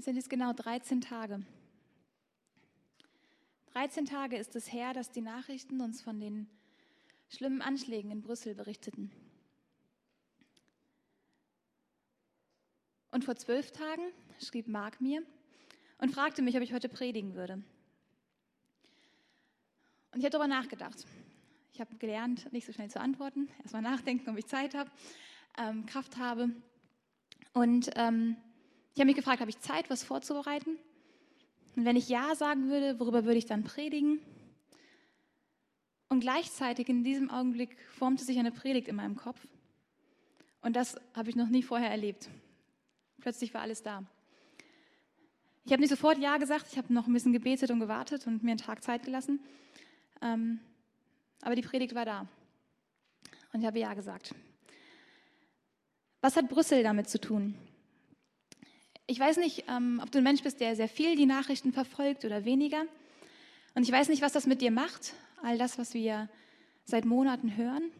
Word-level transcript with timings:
Es 0.00 0.06
sind 0.06 0.16
jetzt 0.16 0.30
genau 0.30 0.54
13 0.54 1.02
Tage. 1.02 1.44
13 3.74 4.06
Tage 4.06 4.38
ist 4.38 4.56
es 4.56 4.72
her, 4.72 4.94
dass 4.94 5.10
die 5.10 5.20
Nachrichten 5.20 5.82
uns 5.82 6.00
von 6.00 6.18
den 6.18 6.48
schlimmen 7.28 7.60
Anschlägen 7.60 8.10
in 8.10 8.22
Brüssel 8.22 8.54
berichteten. 8.54 9.12
Und 13.10 13.26
vor 13.26 13.36
zwölf 13.36 13.72
Tagen 13.72 14.04
schrieb 14.42 14.68
Marc 14.68 15.02
mir 15.02 15.22
und 15.98 16.14
fragte 16.14 16.40
mich, 16.40 16.56
ob 16.56 16.62
ich 16.62 16.72
heute 16.72 16.88
predigen 16.88 17.34
würde. 17.34 17.62
Und 20.12 20.20
ich 20.20 20.24
habe 20.24 20.30
darüber 20.30 20.48
nachgedacht. 20.48 21.04
Ich 21.74 21.80
habe 21.82 21.94
gelernt, 21.96 22.50
nicht 22.54 22.64
so 22.64 22.72
schnell 22.72 22.88
zu 22.88 23.00
antworten, 23.00 23.50
erstmal 23.58 23.82
nachdenken, 23.82 24.30
ob 24.30 24.38
ich 24.38 24.46
Zeit 24.46 24.72
habe, 24.72 24.90
ähm, 25.58 25.84
Kraft 25.84 26.16
habe. 26.16 26.48
Und 27.52 27.90
ähm, 27.96 28.38
ich 28.94 29.00
habe 29.00 29.06
mich 29.06 29.16
gefragt, 29.16 29.40
habe 29.40 29.50
ich 29.50 29.60
Zeit, 29.60 29.88
was 29.90 30.02
vorzubereiten? 30.02 30.76
Und 31.76 31.84
wenn 31.84 31.96
ich 31.96 32.08
Ja 32.08 32.34
sagen 32.34 32.68
würde, 32.68 32.98
worüber 32.98 33.24
würde 33.24 33.38
ich 33.38 33.46
dann 33.46 33.64
predigen? 33.64 34.20
Und 36.08 36.20
gleichzeitig 36.20 36.88
in 36.88 37.04
diesem 37.04 37.30
Augenblick 37.30 37.76
formte 37.90 38.24
sich 38.24 38.38
eine 38.38 38.50
Predigt 38.50 38.88
in 38.88 38.96
meinem 38.96 39.16
Kopf. 39.16 39.46
Und 40.60 40.74
das 40.74 40.96
habe 41.14 41.30
ich 41.30 41.36
noch 41.36 41.48
nie 41.48 41.62
vorher 41.62 41.90
erlebt. 41.90 42.28
Plötzlich 43.20 43.54
war 43.54 43.62
alles 43.62 43.82
da. 43.82 44.04
Ich 45.64 45.72
habe 45.72 45.80
nicht 45.80 45.90
sofort 45.90 46.18
Ja 46.18 46.36
gesagt, 46.38 46.66
ich 46.72 46.78
habe 46.78 46.92
noch 46.92 47.06
ein 47.06 47.12
bisschen 47.12 47.32
gebetet 47.32 47.70
und 47.70 47.78
gewartet 47.80 48.26
und 48.26 48.42
mir 48.42 48.50
einen 48.50 48.58
Tag 48.58 48.82
Zeit 48.82 49.04
gelassen. 49.04 49.40
Ähm, 50.20 50.58
aber 51.42 51.54
die 51.54 51.62
Predigt 51.62 51.94
war 51.94 52.04
da. 52.04 52.26
Und 53.52 53.60
ich 53.60 53.66
habe 53.66 53.78
Ja 53.78 53.94
gesagt. 53.94 54.34
Was 56.20 56.36
hat 56.36 56.48
Brüssel 56.48 56.82
damit 56.82 57.08
zu 57.08 57.20
tun? 57.20 57.54
Ich 59.10 59.18
weiß 59.18 59.38
nicht, 59.38 59.64
ähm, 59.66 60.00
ob 60.00 60.12
du 60.12 60.18
ein 60.18 60.22
Mensch 60.22 60.44
bist, 60.44 60.60
der 60.60 60.76
sehr 60.76 60.86
viel 60.86 61.16
die 61.16 61.26
Nachrichten 61.26 61.72
verfolgt 61.72 62.24
oder 62.24 62.44
weniger. 62.44 62.84
Und 63.74 63.82
ich 63.82 63.90
weiß 63.90 64.08
nicht, 64.08 64.22
was 64.22 64.32
das 64.32 64.46
mit 64.46 64.60
dir 64.60 64.70
macht, 64.70 65.14
all 65.42 65.58
das, 65.58 65.78
was 65.78 65.94
wir 65.94 66.28
seit 66.84 67.04
Monaten 67.04 67.56
hören. 67.56 67.90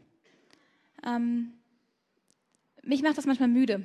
Ähm, 1.04 1.54
mich 2.84 3.02
macht 3.02 3.18
das 3.18 3.26
manchmal 3.26 3.48
müde. 3.48 3.84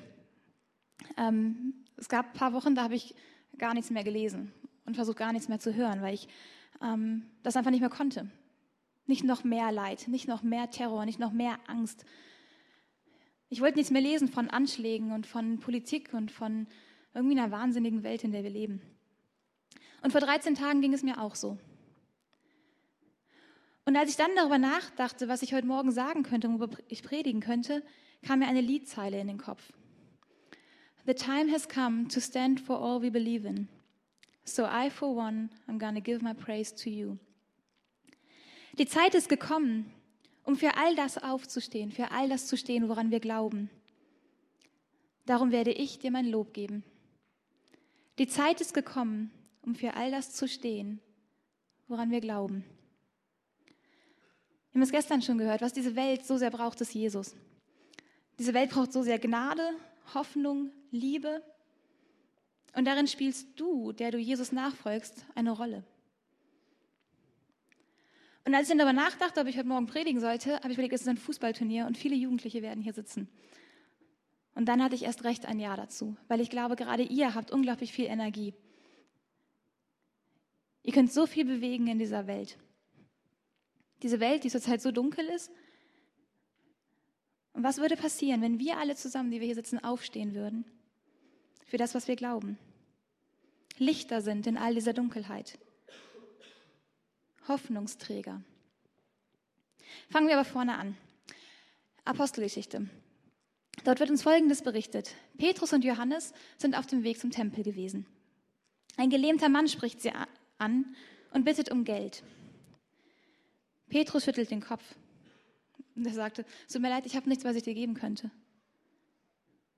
Ähm, 1.18 1.74
es 1.98 2.10
gab 2.10 2.28
ein 2.28 2.34
paar 2.34 2.54
Wochen, 2.54 2.76
da 2.76 2.84
habe 2.84 2.94
ich 2.94 3.16
gar 3.58 3.74
nichts 3.74 3.90
mehr 3.90 4.04
gelesen 4.04 4.52
und 4.86 4.94
versucht 4.94 5.18
gar 5.18 5.34
nichts 5.34 5.48
mehr 5.48 5.60
zu 5.60 5.74
hören, 5.74 6.04
weil 6.04 6.14
ich 6.14 6.28
ähm, 6.80 7.26
das 7.42 7.56
einfach 7.56 7.72
nicht 7.72 7.82
mehr 7.82 7.90
konnte. 7.90 8.30
Nicht 9.08 9.24
noch 9.24 9.44
mehr 9.44 9.72
Leid, 9.72 10.10
nicht 10.10 10.28
noch 10.28 10.44
mehr 10.44 10.70
Terror, 10.70 11.06
nicht 11.06 11.18
noch 11.18 11.32
mehr 11.32 11.58
Angst. 11.66 12.06
Ich 13.50 13.62
wollte 13.62 13.80
nichts 13.80 13.92
mehr 13.92 14.04
lesen 14.04 14.28
von 14.28 14.48
Anschlägen 14.52 15.12
und 15.12 15.26
von 15.26 15.58
Politik 15.60 16.14
und 16.14 16.30
von 16.30 16.68
irgendwie 17.16 17.40
einer 17.40 17.52
wahnsinnigen 17.52 18.04
Welt, 18.04 18.24
in 18.24 18.32
der 18.32 18.44
wir 18.44 18.50
leben. 18.50 18.82
Und 20.04 20.12
vor 20.12 20.22
13 20.22 20.54
Tagen 20.54 20.82
ging 20.82 20.94
es 20.94 21.02
mir 21.02 21.20
auch 21.20 21.34
so. 21.34 21.58
Und 23.86 23.96
als 23.96 24.10
ich 24.10 24.18
dann 24.18 24.36
darüber 24.36 24.58
nachdachte, 24.58 25.28
was 25.28 25.42
ich 25.42 25.54
heute 25.54 25.68
Morgen 25.68 25.92
sagen 25.92 26.24
könnte, 26.24 26.50
worüber 26.50 26.78
ich 26.88 27.04
predigen 27.04 27.40
könnte, 27.40 27.84
kam 28.24 28.40
mir 28.40 28.48
eine 28.48 28.62
Liedzeile 28.62 29.20
in 29.20 29.28
den 29.28 29.38
Kopf. 29.38 29.72
The 31.06 31.14
time 31.14 31.52
has 31.52 31.70
come 31.70 32.08
to 32.08 32.20
stand 32.20 32.60
for 32.60 32.80
all 32.80 33.02
we 33.02 33.12
believe 33.12 33.48
in. 33.48 33.68
So 34.44 34.64
I, 34.64 34.90
for 34.90 35.16
one, 35.16 35.50
am 35.68 35.80
gonna 35.80 36.00
give 36.00 36.24
my 36.24 36.34
praise 36.34 36.74
to 36.76 36.90
you. 36.90 37.18
Die 38.78 38.88
Zeit 38.88 39.16
ist 39.16 39.30
gekommen, 39.30 39.92
um 40.44 40.56
für 40.56 40.78
all 40.78 40.96
das 40.96 41.18
aufzustehen, 41.18 41.92
für 41.92 42.12
all 42.12 42.28
das 42.28 42.48
zu 42.48 42.58
stehen, 42.58 42.90
woran 42.90 43.12
wir 43.12 43.20
glauben. 43.20 43.70
Darum 45.26 45.52
werde 45.52 45.72
ich 45.72 46.00
dir 46.00 46.12
mein 46.12 46.28
Lob 46.28 46.54
geben. 46.54 46.84
Die 48.18 48.28
Zeit 48.28 48.62
ist 48.62 48.74
gekommen, 48.74 49.32
um 49.62 49.76
für 49.76 49.96
all 49.96 50.12
das 50.12 50.34
zu 50.34 50.48
stehen, 50.48 51.02
woran 51.88 52.12
wir 52.12 52.22
glauben. 52.22 52.64
Wir 54.72 54.80
haben 54.80 54.84
es 54.84 54.92
gestern 54.92 55.22
schon 55.22 55.38
gehört, 55.38 55.62
was 55.62 55.74
diese 55.74 55.96
Welt 55.96 56.26
so 56.26 56.38
sehr 56.38 56.52
braucht, 56.52 56.80
ist 56.82 56.94
Jesus. 56.94 57.36
Diese 58.40 58.54
Welt 58.54 58.72
braucht 58.72 58.94
so 58.94 59.04
sehr 59.04 59.20
Gnade, 59.20 59.70
Hoffnung, 60.14 60.72
Liebe. 60.92 61.42
Und 62.74 62.86
darin 62.86 63.08
spielst 63.08 63.48
du, 63.58 63.92
der 63.94 64.12
du 64.12 64.18
Jesus 64.18 64.52
nachfolgst, 64.52 65.26
eine 65.34 65.52
Rolle. 65.52 65.84
Und 68.46 68.54
als 68.54 68.64
ich 68.64 68.70
dann 68.70 68.78
darüber 68.78 68.94
nachdachte, 68.94 69.42
ob 69.42 69.48
ich 69.48 69.58
heute 69.58 69.68
Morgen 69.68 69.88
predigen 69.88 70.22
sollte, 70.22 70.58
habe 70.58 70.68
ich 70.68 70.74
überlegt, 70.74 70.94
es 70.94 71.02
ist 71.02 71.08
ein 71.08 71.18
Fußballturnier 71.18 71.88
und 71.88 71.98
viele 71.98 72.16
Jugendliche 72.16 72.62
werden 72.62 72.84
hier 72.84 72.94
sitzen. 72.94 73.28
Und 74.56 74.66
dann 74.66 74.82
hatte 74.82 74.96
ich 74.96 75.04
erst 75.04 75.26
recht 75.26 75.46
ein 75.46 75.60
Ja 75.60 75.76
dazu, 75.76 76.16
weil 76.30 76.40
ich 76.40 76.50
glaube, 76.50 76.78
gerade 76.78 77.04
ihr 77.04 77.36
habt 77.36 77.52
unglaublich 77.52 77.92
viel 77.92 78.06
Energie. 78.06 78.54
Ihr 80.82 80.94
könnt 80.94 81.12
so 81.12 81.28
viel 81.28 81.46
bewegen 81.46 81.88
in 81.88 82.00
dieser 82.00 82.26
Welt. 82.26 82.58
Diese 84.02 84.20
Welt, 84.20 84.44
die 84.44 84.50
zurzeit 84.50 84.82
so 84.82 84.92
dunkel 84.92 85.26
ist. 85.26 85.52
Und 87.54 87.64
was 87.64 87.78
würde 87.80 87.98
passieren, 87.98 88.42
wenn 88.42 88.60
wir 88.60 88.78
alle 88.78 88.96
zusammen, 88.96 89.32
die 89.32 89.40
wir 89.40 89.46
hier 89.46 89.56
sitzen, 89.56 89.84
aufstehen 89.84 90.34
würden 90.34 90.66
für 91.66 91.78
das, 91.78 91.94
was 91.96 92.08
wir 92.08 92.16
glauben? 92.16 92.58
Lichter 93.78 94.22
sind 94.22 94.48
in 94.48 94.58
all 94.58 94.74
dieser 94.74 94.94
Dunkelheit. 94.94 95.58
Hoffnungsträger. 97.48 98.42
Fangen 100.10 100.28
wir 100.28 100.36
aber 100.36 100.46
vorne 100.46 100.78
an. 100.78 100.98
Apostelgeschichte. 102.06 102.90
Dort 103.86 104.00
wird 104.00 104.10
uns 104.10 104.24
Folgendes 104.24 104.64
berichtet. 104.64 105.14
Petrus 105.38 105.72
und 105.72 105.86
Johannes 105.86 106.34
sind 106.58 106.76
auf 106.76 106.88
dem 106.88 107.04
Weg 107.04 107.20
zum 107.20 107.30
Tempel 107.30 107.64
gewesen. 107.64 108.08
Ein 108.98 109.12
gelähmter 109.12 109.48
Mann 109.48 109.68
spricht 109.68 110.02
sie 110.02 110.12
an 110.58 110.96
und 111.32 111.46
bittet 111.46 111.72
um 111.72 111.84
Geld. 111.84 112.24
Petrus 113.88 114.26
schüttelt 114.26 114.50
den 114.50 114.62
Kopf. 114.62 114.84
Und 115.96 116.08
er 116.08 116.14
sagte, 116.14 116.46
es 116.66 116.74
tut 116.74 116.82
mir 116.82 116.90
leid, 116.90 117.06
ich 117.06 117.16
habe 117.16 117.30
nichts, 117.30 117.46
was 117.46 117.56
ich 117.56 117.62
dir 117.62 117.76
geben 117.76 117.94
könnte. 117.94 118.32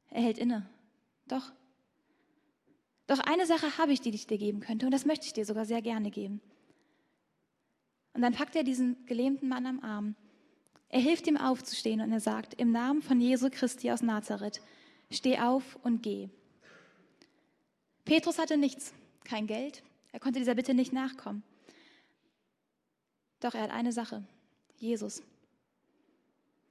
Er 0.09 0.21
hält 0.21 0.37
inne. 0.37 0.69
Doch. 1.27 1.51
Doch 3.07 3.19
eine 3.19 3.45
Sache 3.45 3.77
habe 3.77 3.91
ich, 3.91 3.99
die 3.99 4.09
ich 4.15 4.25
dir 4.25 4.37
geben 4.37 4.61
könnte, 4.61 4.85
und 4.85 4.93
das 4.93 5.05
möchte 5.05 5.25
ich 5.25 5.33
dir 5.33 5.45
sogar 5.45 5.65
sehr 5.65 5.81
gerne 5.81 6.11
geben. 6.11 6.41
Und 8.13 8.21
dann 8.21 8.33
packt 8.33 8.55
er 8.55 8.63
diesen 8.63 9.05
gelähmten 9.05 9.49
Mann 9.49 9.65
am 9.65 9.81
Arm. 9.81 10.15
Er 10.89 10.99
hilft 10.99 11.27
ihm 11.27 11.37
aufzustehen 11.37 12.01
und 12.01 12.11
er 12.11 12.19
sagt, 12.19 12.53
im 12.55 12.71
Namen 12.71 13.01
von 13.01 13.19
Jesu 13.19 13.49
Christi 13.51 13.91
aus 13.91 14.01
Nazareth, 14.01 14.61
steh 15.11 15.37
auf 15.39 15.77
und 15.83 16.01
geh. 16.01 16.29
Petrus 18.05 18.39
hatte 18.39 18.57
nichts, 18.57 18.93
kein 19.25 19.47
Geld, 19.47 19.83
er 20.13 20.19
konnte 20.19 20.39
dieser 20.39 20.55
Bitte 20.55 20.73
nicht 20.73 20.93
nachkommen. 20.93 21.43
Doch 23.39 23.53
er 23.53 23.63
hat 23.63 23.71
eine 23.71 23.91
Sache, 23.91 24.23
Jesus. 24.77 25.21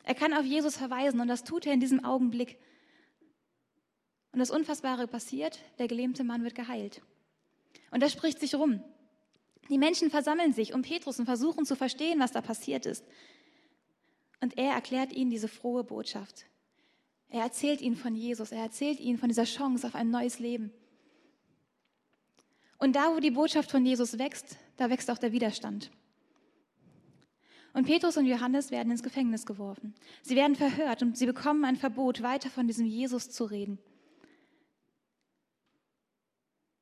Er 0.02 0.14
kann 0.14 0.32
auf 0.32 0.44
Jesus 0.44 0.76
verweisen 0.76 1.20
und 1.20 1.28
das 1.28 1.44
tut 1.44 1.66
er 1.66 1.74
in 1.74 1.80
diesem 1.80 2.04
Augenblick. 2.04 2.58
Und 4.32 4.38
das 4.38 4.50
Unfassbare 4.50 5.06
passiert, 5.06 5.60
der 5.78 5.88
gelähmte 5.88 6.24
Mann 6.24 6.42
wird 6.42 6.54
geheilt. 6.54 7.02
Und 7.90 8.02
das 8.02 8.12
spricht 8.12 8.40
sich 8.40 8.54
rum. 8.54 8.82
Die 9.68 9.78
Menschen 9.78 10.10
versammeln 10.10 10.52
sich 10.52 10.74
um 10.74 10.82
Petrus 10.82 11.18
und 11.18 11.26
versuchen 11.26 11.66
zu 11.66 11.74
verstehen, 11.74 12.20
was 12.20 12.32
da 12.32 12.40
passiert 12.40 12.86
ist. 12.86 13.04
Und 14.40 14.58
er 14.58 14.74
erklärt 14.74 15.12
ihnen 15.12 15.30
diese 15.30 15.48
frohe 15.48 15.84
Botschaft. 15.84 16.46
Er 17.28 17.42
erzählt 17.42 17.80
ihnen 17.80 17.96
von 17.96 18.14
Jesus, 18.14 18.52
er 18.52 18.62
erzählt 18.62 19.00
ihnen 19.00 19.18
von 19.18 19.28
dieser 19.28 19.44
Chance 19.44 19.86
auf 19.86 19.94
ein 19.94 20.10
neues 20.10 20.38
Leben. 20.38 20.72
Und 22.78 22.94
da, 22.94 23.14
wo 23.14 23.20
die 23.20 23.30
Botschaft 23.30 23.70
von 23.70 23.84
Jesus 23.84 24.18
wächst, 24.18 24.58
da 24.76 24.90
wächst 24.90 25.10
auch 25.10 25.18
der 25.18 25.32
Widerstand. 25.32 25.90
Und 27.72 27.86
Petrus 27.86 28.16
und 28.16 28.26
Johannes 28.26 28.70
werden 28.70 28.90
ins 28.90 29.02
Gefängnis 29.02 29.44
geworfen. 29.44 29.94
Sie 30.22 30.36
werden 30.36 30.56
verhört 30.56 31.02
und 31.02 31.16
sie 31.18 31.26
bekommen 31.26 31.64
ein 31.64 31.76
Verbot, 31.76 32.22
weiter 32.22 32.48
von 32.48 32.66
diesem 32.66 32.86
Jesus 32.86 33.30
zu 33.30 33.44
reden. 33.44 33.78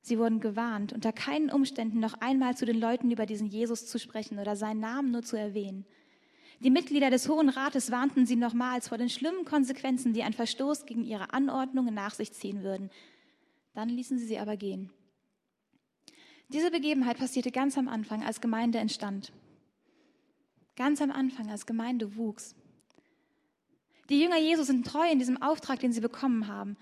Sie 0.03 0.19
wurden 0.19 0.39
gewarnt, 0.39 0.93
unter 0.93 1.13
keinen 1.13 1.51
Umständen 1.51 1.99
noch 1.99 2.15
einmal 2.21 2.57
zu 2.57 2.67
den 2.67 2.79
Leuten 2.79 3.11
über 3.11 3.27
diesen 3.27 3.47
Jesus 3.47 3.87
zu 3.87 3.99
sprechen 3.99 4.39
oder 4.39 4.55
seinen 4.55 4.81
Namen 4.81 5.11
nur 5.11 5.23
zu 5.23 5.37
erwähnen. 5.37 5.87
Die 6.61 6.71
Mitglieder 6.71 7.11
des 7.11 7.29
Hohen 7.29 7.49
Rates 7.49 7.91
warnten 7.91 8.27
sie 8.27 8.37
nochmals 8.37 8.89
vor 8.89 8.99
den 8.99 9.11
schlimmen 9.11 9.45
Konsequenzen, 9.45 10.13
die 10.13 10.23
ein 10.23 10.33
Verstoß 10.33 10.87
gegen 10.87 11.05
ihre 11.05 11.33
Anordnungen 11.33 11.95
nach 11.95 12.15
sich 12.15 12.33
ziehen 12.33 12.63
würden. 12.63 12.91
Dann 13.75 13.89
ließen 13.89 14.19
sie 14.19 14.27
sie 14.27 14.39
aber 14.39 14.57
gehen. 14.57 14.91
Diese 16.49 16.71
Begebenheit 16.71 17.19
passierte 17.19 17.51
ganz 17.51 17.77
am 17.77 17.89
Anfang, 17.89 18.23
als 18.23 18.41
Gemeinde 18.41 18.79
entstand. 18.79 19.33
Ganz 20.77 21.01
am 21.01 21.11
Anfang, 21.11 21.51
als 21.51 21.67
Gemeinde 21.67 22.17
wuchs. 22.17 22.55
Die 24.09 24.21
Jünger 24.21 24.39
Jesus 24.39 24.67
sind 24.67 24.87
treu 24.87 25.11
in 25.11 25.19
diesem 25.19 25.41
Auftrag, 25.43 25.81
den 25.81 25.93
sie 25.93 26.01
bekommen 26.01 26.47
haben. 26.47 26.77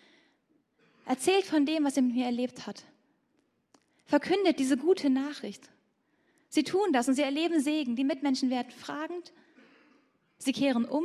Erzählt 1.07 1.47
von 1.47 1.67
dem, 1.67 1.85
was 1.85 1.97
er 1.97 2.03
mit 2.03 2.15
mir 2.15 2.27
erlebt 2.27 2.67
hat 2.67 2.85
verkündet 4.13 4.59
diese 4.59 4.77
gute 4.77 5.09
Nachricht. 5.09 5.71
Sie 6.51 6.65
tun 6.65 6.93
das 6.93 7.09
und 7.09 7.15
sie 7.15 7.23
erleben 7.23 7.61
Segen. 7.61 7.97
Die 7.97 8.05
Mitmenschen 8.05 8.51
werden 8.51 8.71
fragend. 8.71 9.33
Sie 10.43 10.53
kehren 10.53 10.85
um. 10.85 11.05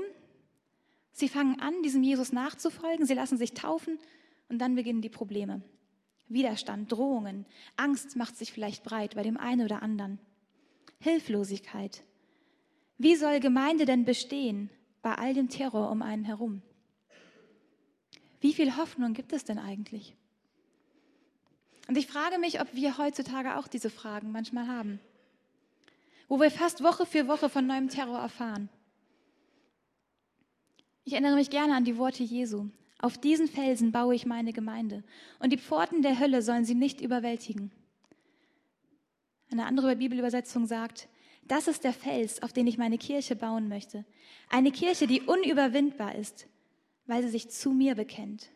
Sie 1.11 1.29
fangen 1.29 1.59
an, 1.59 1.83
diesem 1.83 2.01
Jesus 2.01 2.31
nachzufolgen. 2.31 3.05
Sie 3.05 3.13
lassen 3.13 3.37
sich 3.37 3.53
taufen 3.53 3.99
und 4.49 4.57
dann 4.57 4.73
beginnen 4.73 5.01
die 5.01 5.09
Probleme. 5.09 5.61
Widerstand, 6.27 6.91
Drohungen, 6.91 7.45
Angst 7.75 8.15
macht 8.15 8.35
sich 8.35 8.51
vielleicht 8.51 8.83
breit 8.83 9.13
bei 9.13 9.21
dem 9.21 9.37
einen 9.37 9.63
oder 9.63 9.83
anderen. 9.83 10.17
Hilflosigkeit. 10.99 12.03
Wie 12.97 13.15
soll 13.15 13.39
Gemeinde 13.39 13.85
denn 13.85 14.05
bestehen 14.05 14.71
bei 15.03 15.13
all 15.13 15.35
dem 15.35 15.49
Terror 15.49 15.91
um 15.91 16.01
einen 16.01 16.25
herum? 16.25 16.63
Wie 18.41 18.53
viel 18.53 18.75
Hoffnung 18.75 19.13
gibt 19.13 19.33
es 19.33 19.45
denn 19.45 19.59
eigentlich? 19.59 20.15
Und 21.87 21.95
ich 21.95 22.07
frage 22.07 22.39
mich, 22.39 22.59
ob 22.59 22.73
wir 22.73 22.97
heutzutage 22.97 23.55
auch 23.57 23.67
diese 23.67 23.91
Fragen 23.91 24.31
manchmal 24.31 24.67
haben, 24.67 24.99
wo 26.27 26.39
wir 26.39 26.49
fast 26.49 26.83
Woche 26.83 27.05
für 27.05 27.27
Woche 27.27 27.49
von 27.49 27.67
neuem 27.67 27.87
Terror 27.87 28.19
erfahren. 28.19 28.69
Ich 31.07 31.13
erinnere 31.13 31.35
mich 31.35 31.49
gerne 31.49 31.73
an 31.73 31.85
die 31.85 31.97
Worte 31.97 32.21
Jesu. 32.21 32.65
Auf 32.99 33.17
diesen 33.17 33.47
Felsen 33.47 33.93
baue 33.93 34.13
ich 34.13 34.25
meine 34.25 34.51
Gemeinde 34.51 35.05
und 35.39 35.53
die 35.53 35.57
Pforten 35.57 36.01
der 36.01 36.19
Hölle 36.19 36.41
sollen 36.41 36.65
sie 36.65 36.75
nicht 36.75 36.99
überwältigen. 36.99 37.71
Eine 39.49 39.67
andere 39.67 39.95
Bibelübersetzung 39.95 40.65
sagt, 40.65 41.07
das 41.47 41.69
ist 41.69 41.85
der 41.85 41.93
Fels, 41.93 42.43
auf 42.43 42.51
den 42.51 42.67
ich 42.67 42.77
meine 42.77 42.97
Kirche 42.97 43.37
bauen 43.37 43.69
möchte. 43.69 44.03
Eine 44.49 44.69
Kirche, 44.69 45.07
die 45.07 45.21
unüberwindbar 45.21 46.13
ist, 46.15 46.45
weil 47.05 47.23
sie 47.23 47.29
sich 47.29 47.49
zu 47.51 47.71
mir 47.71 47.95
bekennt. 47.95 48.49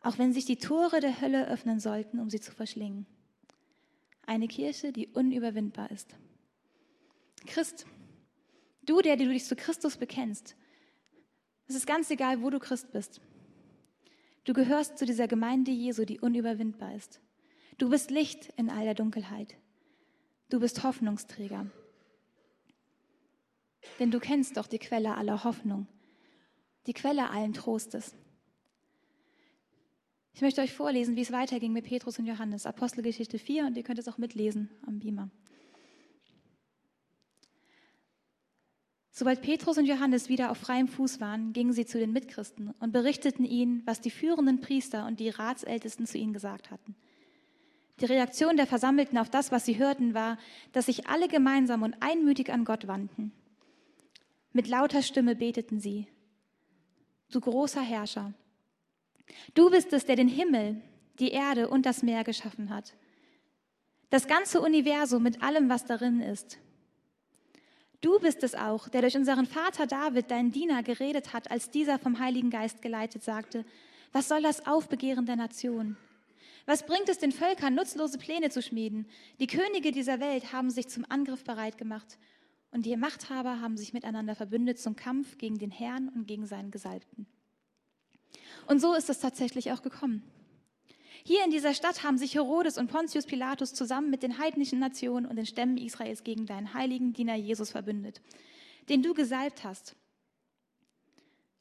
Auch 0.00 0.18
wenn 0.18 0.32
sich 0.32 0.44
die 0.44 0.58
Tore 0.58 1.00
der 1.00 1.20
Hölle 1.20 1.48
öffnen 1.48 1.80
sollten, 1.80 2.20
um 2.20 2.30
sie 2.30 2.38
zu 2.38 2.52
verschlingen. 2.52 3.04
Eine 4.26 4.46
Kirche, 4.46 4.92
die 4.92 5.08
unüberwindbar 5.08 5.90
ist. 5.90 6.14
Christ, 7.46 7.84
du, 8.86 9.00
der 9.00 9.16
du 9.16 9.28
dich 9.28 9.44
zu 9.44 9.56
Christus 9.56 9.96
bekennst, 9.96 10.54
es 11.68 11.74
ist 11.74 11.86
ganz 11.86 12.10
egal, 12.10 12.42
wo 12.42 12.50
du 12.50 12.58
Christ 12.58 12.92
bist. 12.92 13.20
Du 14.44 14.52
gehörst 14.52 14.98
zu 14.98 15.06
dieser 15.06 15.28
Gemeinde 15.28 15.70
Jesu, 15.70 16.04
die 16.04 16.20
unüberwindbar 16.20 16.94
ist. 16.94 17.20
Du 17.78 17.88
bist 17.90 18.10
Licht 18.10 18.52
in 18.56 18.70
all 18.70 18.84
der 18.84 18.94
Dunkelheit. 18.94 19.56
Du 20.48 20.60
bist 20.60 20.82
Hoffnungsträger. 20.82 21.66
Denn 23.98 24.10
du 24.10 24.20
kennst 24.20 24.56
doch 24.56 24.66
die 24.66 24.78
Quelle 24.78 25.16
aller 25.16 25.44
Hoffnung, 25.44 25.86
die 26.86 26.92
Quelle 26.92 27.30
allen 27.30 27.52
Trostes. 27.52 28.14
Ich 30.34 30.40
möchte 30.40 30.60
euch 30.60 30.72
vorlesen, 30.72 31.16
wie 31.16 31.22
es 31.22 31.32
weiterging 31.32 31.72
mit 31.72 31.84
Petrus 31.84 32.18
und 32.18 32.26
Johannes, 32.26 32.66
Apostelgeschichte 32.66 33.38
4, 33.38 33.66
und 33.66 33.76
ihr 33.76 33.82
könnt 33.82 33.98
es 33.98 34.08
auch 34.08 34.18
mitlesen 34.18 34.70
am 34.86 34.98
Beamer. 34.98 35.30
Sobald 39.14 39.42
Petrus 39.42 39.76
und 39.76 39.84
Johannes 39.84 40.30
wieder 40.30 40.50
auf 40.50 40.56
freiem 40.56 40.88
Fuß 40.88 41.20
waren, 41.20 41.52
gingen 41.52 41.74
sie 41.74 41.84
zu 41.84 41.98
den 41.98 42.12
Mitchristen 42.12 42.72
und 42.80 42.92
berichteten 42.92 43.44
ihnen, 43.44 43.82
was 43.84 44.00
die 44.00 44.10
führenden 44.10 44.62
Priester 44.62 45.06
und 45.06 45.20
die 45.20 45.28
Ratsältesten 45.28 46.06
zu 46.06 46.16
ihnen 46.16 46.32
gesagt 46.32 46.70
hatten. 46.70 46.96
Die 48.00 48.06
Reaktion 48.06 48.56
der 48.56 48.66
Versammelten 48.66 49.18
auf 49.18 49.28
das, 49.28 49.52
was 49.52 49.66
sie 49.66 49.78
hörten, 49.78 50.14
war, 50.14 50.38
dass 50.72 50.86
sich 50.86 51.08
alle 51.08 51.28
gemeinsam 51.28 51.82
und 51.82 51.94
einmütig 52.00 52.50
an 52.50 52.64
Gott 52.64 52.88
wandten. 52.88 53.32
Mit 54.54 54.66
lauter 54.66 55.02
Stimme 55.02 55.36
beteten 55.36 55.78
sie, 55.78 56.06
du 57.30 57.40
großer 57.40 57.82
Herrscher, 57.82 58.32
du 59.52 59.70
bist 59.70 59.92
es, 59.92 60.06
der 60.06 60.16
den 60.16 60.28
Himmel, 60.28 60.80
die 61.18 61.32
Erde 61.32 61.68
und 61.68 61.84
das 61.84 62.02
Meer 62.02 62.24
geschaffen 62.24 62.70
hat, 62.70 62.94
das 64.08 64.26
ganze 64.26 64.62
Universum 64.62 65.22
mit 65.22 65.42
allem, 65.42 65.68
was 65.68 65.84
darin 65.84 66.20
ist. 66.20 66.58
Du 68.02 68.18
bist 68.18 68.42
es 68.42 68.56
auch, 68.56 68.88
der 68.88 69.00
durch 69.02 69.16
unseren 69.16 69.46
Vater 69.46 69.86
David, 69.86 70.30
deinen 70.30 70.50
Diener, 70.50 70.82
geredet 70.82 71.32
hat, 71.32 71.50
als 71.52 71.70
dieser 71.70 72.00
vom 72.00 72.18
Heiligen 72.18 72.50
Geist 72.50 72.82
geleitet 72.82 73.22
sagte, 73.22 73.64
was 74.12 74.28
soll 74.28 74.42
das 74.42 74.66
Aufbegehren 74.66 75.24
der 75.24 75.36
Nation? 75.36 75.96
Was 76.66 76.84
bringt 76.84 77.08
es 77.08 77.18
den 77.18 77.30
Völkern, 77.30 77.76
nutzlose 77.76 78.18
Pläne 78.18 78.50
zu 78.50 78.60
schmieden? 78.60 79.06
Die 79.38 79.46
Könige 79.46 79.92
dieser 79.92 80.18
Welt 80.18 80.52
haben 80.52 80.70
sich 80.70 80.88
zum 80.88 81.06
Angriff 81.08 81.44
bereit 81.44 81.78
gemacht 81.78 82.18
und 82.72 82.86
die 82.86 82.96
Machthaber 82.96 83.60
haben 83.60 83.76
sich 83.76 83.92
miteinander 83.92 84.34
verbündet 84.34 84.80
zum 84.80 84.96
Kampf 84.96 85.38
gegen 85.38 85.58
den 85.58 85.70
Herrn 85.70 86.08
und 86.08 86.26
gegen 86.26 86.46
seinen 86.46 86.72
Gesalbten. 86.72 87.26
Und 88.66 88.80
so 88.80 88.94
ist 88.94 89.10
es 89.10 89.20
tatsächlich 89.20 89.70
auch 89.70 89.82
gekommen. 89.82 90.24
Hier 91.24 91.44
in 91.44 91.50
dieser 91.50 91.72
Stadt 91.72 92.02
haben 92.02 92.18
sich 92.18 92.34
Herodes 92.34 92.78
und 92.78 92.88
Pontius 92.88 93.26
Pilatus 93.26 93.74
zusammen 93.74 94.10
mit 94.10 94.22
den 94.22 94.38
heidnischen 94.38 94.80
Nationen 94.80 95.26
und 95.26 95.36
den 95.36 95.46
Stämmen 95.46 95.76
Israels 95.76 96.24
gegen 96.24 96.46
deinen 96.46 96.74
heiligen 96.74 97.12
Diener 97.12 97.36
Jesus 97.36 97.70
verbündet, 97.70 98.20
den 98.88 99.02
du 99.02 99.14
gesalbt 99.14 99.62
hast. 99.62 99.94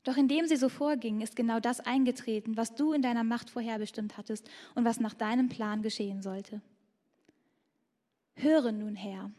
Doch 0.04 0.18
indem 0.18 0.48
sie 0.48 0.56
so 0.56 0.68
vorgingen, 0.68 1.22
ist 1.22 1.36
genau 1.36 1.60
das 1.60 1.80
eingetreten, 1.80 2.58
was 2.58 2.74
du 2.74 2.92
in 2.92 3.04
deiner 3.04 3.24
Macht 3.24 3.52
vorherbestimmt 3.52 4.18
hattest 4.18 4.50
und 4.74 4.84
was 4.84 5.00
nach 5.00 5.14
deinem 5.14 5.48
Plan 5.48 5.84
geschehen 5.84 6.24
sollte. 6.24 6.62
Höre 8.34 8.72
nun, 8.72 8.96
Herr. 8.96 9.30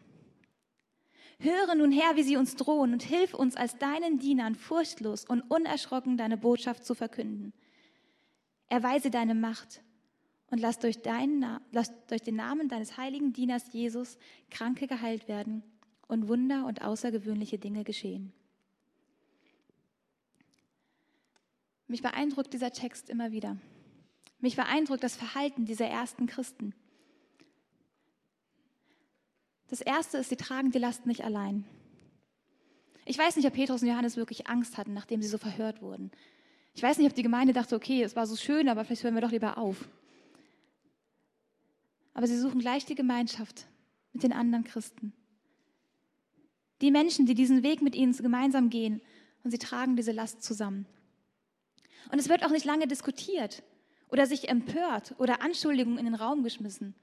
Höre 1.41 1.75
nun, 1.75 1.91
Herr, 1.91 2.15
wie 2.15 2.23
sie 2.23 2.37
uns 2.37 2.55
drohen 2.55 2.93
und 2.93 3.03
hilf 3.03 3.35
uns 3.35 3.57
als 3.57 3.77
deinen 3.79 4.21
Dienern 4.21 4.55
furchtlos 4.55 5.25
und 5.25 5.41
unerschrocken 5.51 6.17
deine 6.17 6.37
Botschaft 6.37 6.85
zu 6.85 6.95
verkünden. 6.95 7.53
Erweise 8.69 9.11
deine 9.11 9.35
Macht 9.35 9.83
und 10.53 10.59
lass 10.59 10.79
durch, 10.79 11.01
deinen, 11.01 11.61
lass 11.71 11.91
durch 12.09 12.21
den 12.21 12.37
Namen 12.37 12.69
deines 12.69 12.99
heiligen 12.99 13.33
Dieners 13.33 13.73
Jesus 13.73 14.19
Kranke 14.51 14.87
geheilt 14.87 15.27
werden 15.27 15.63
und 16.09 16.29
Wunder 16.29 16.67
und 16.67 16.83
außergewöhnliche 16.83 17.59
Dinge 17.59 17.85
geschehen. 17.85 18.35
Mich 21.87 22.03
beeindruckt 22.03 22.53
dieser 22.53 22.71
Text 22.71 23.09
immer 23.09 23.33
wieder. 23.33 23.57
Mich 24.41 24.55
beeindruckt 24.55 25.03
das 25.03 25.17
Verhalten 25.17 25.65
dieser 25.65 25.87
ersten 25.87 26.27
Christen. 26.27 26.75
Das 29.69 29.81
erste 29.81 30.19
ist, 30.19 30.29
sie 30.29 30.37
tragen 30.37 30.71
die 30.71 30.79
Last 30.79 31.07
nicht 31.07 31.25
allein. 31.25 31.65
Ich 33.07 33.17
weiß 33.17 33.37
nicht, 33.37 33.47
ob 33.47 33.55
Petrus 33.55 33.81
und 33.81 33.89
Johannes 33.89 34.19
wirklich 34.19 34.49
Angst 34.49 34.77
hatten, 34.77 34.93
nachdem 34.93 35.23
sie 35.23 35.29
so 35.29 35.39
verhört 35.39 35.81
wurden. 35.81 36.11
Ich 36.75 36.83
weiß 36.83 36.99
nicht, 36.99 37.09
ob 37.09 37.15
die 37.15 37.23
Gemeinde 37.23 37.55
dachte, 37.55 37.75
okay, 37.75 38.03
es 38.03 38.17
war 38.17 38.27
so 38.27 38.37
schön, 38.37 38.69
aber 38.69 38.85
vielleicht 38.85 39.03
hören 39.03 39.15
wir 39.15 39.23
doch 39.23 39.33
lieber 39.33 39.57
auf 39.57 39.89
aber 42.15 42.27
sie 42.27 42.39
suchen 42.39 42.61
gleich 42.61 42.85
die 42.85 42.95
Gemeinschaft 42.95 43.67
mit 44.13 44.23
den 44.23 44.33
anderen 44.33 44.65
Christen. 44.65 45.13
Die 46.81 46.91
Menschen, 46.91 47.27
die 47.27 47.35
diesen 47.35 47.63
Weg 47.63 47.81
mit 47.81 47.95
ihnen 47.95 48.17
gemeinsam 48.17 48.71
gehen 48.71 49.01
und 49.45 49.51
sie 49.51 49.59
tragen 49.59 49.97
diese 49.97 50.13
Last 50.13 50.43
zusammen. 50.43 50.87
Und 52.11 52.19
es 52.19 52.29
wird 52.29 52.45
auch 52.45 52.51
nicht 52.51 52.65
lange 52.65 52.87
diskutiert 52.87 53.63
oder 54.09 54.27
sich 54.27 54.49
empört 54.49 55.15
oder 55.19 55.43
Anschuldigungen 55.43 55.99
in 55.99 56.05
den 56.05 56.15
Raum 56.15 56.43
geschmissen. 56.43 56.95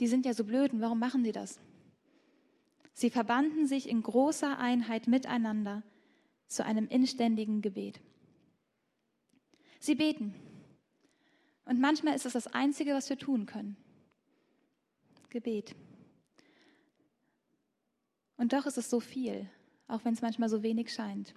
Die 0.00 0.06
sind 0.06 0.24
ja 0.24 0.32
so 0.32 0.44
blöd 0.44 0.72
und 0.72 0.80
warum 0.80 0.98
machen 0.98 1.24
sie 1.24 1.32
das? 1.32 1.60
Sie 2.94 3.10
verbanden 3.10 3.66
sich 3.66 3.88
in 3.88 4.02
großer 4.02 4.58
Einheit 4.58 5.06
miteinander 5.06 5.82
zu 6.46 6.64
einem 6.64 6.88
inständigen 6.88 7.60
Gebet. 7.60 8.00
Sie 9.78 9.94
beten. 9.94 10.34
Und 11.64 11.80
manchmal 11.80 12.14
ist 12.14 12.26
es 12.26 12.32
das 12.32 12.46
Einzige, 12.48 12.94
was 12.94 13.10
wir 13.10 13.18
tun 13.18 13.46
können. 13.46 13.76
Gebet. 15.30 15.74
Und 18.36 18.52
doch 18.52 18.66
ist 18.66 18.78
es 18.78 18.88
so 18.88 19.00
viel, 19.00 19.48
auch 19.88 20.04
wenn 20.04 20.14
es 20.14 20.22
manchmal 20.22 20.48
so 20.48 20.62
wenig 20.62 20.92
scheint. 20.92 21.34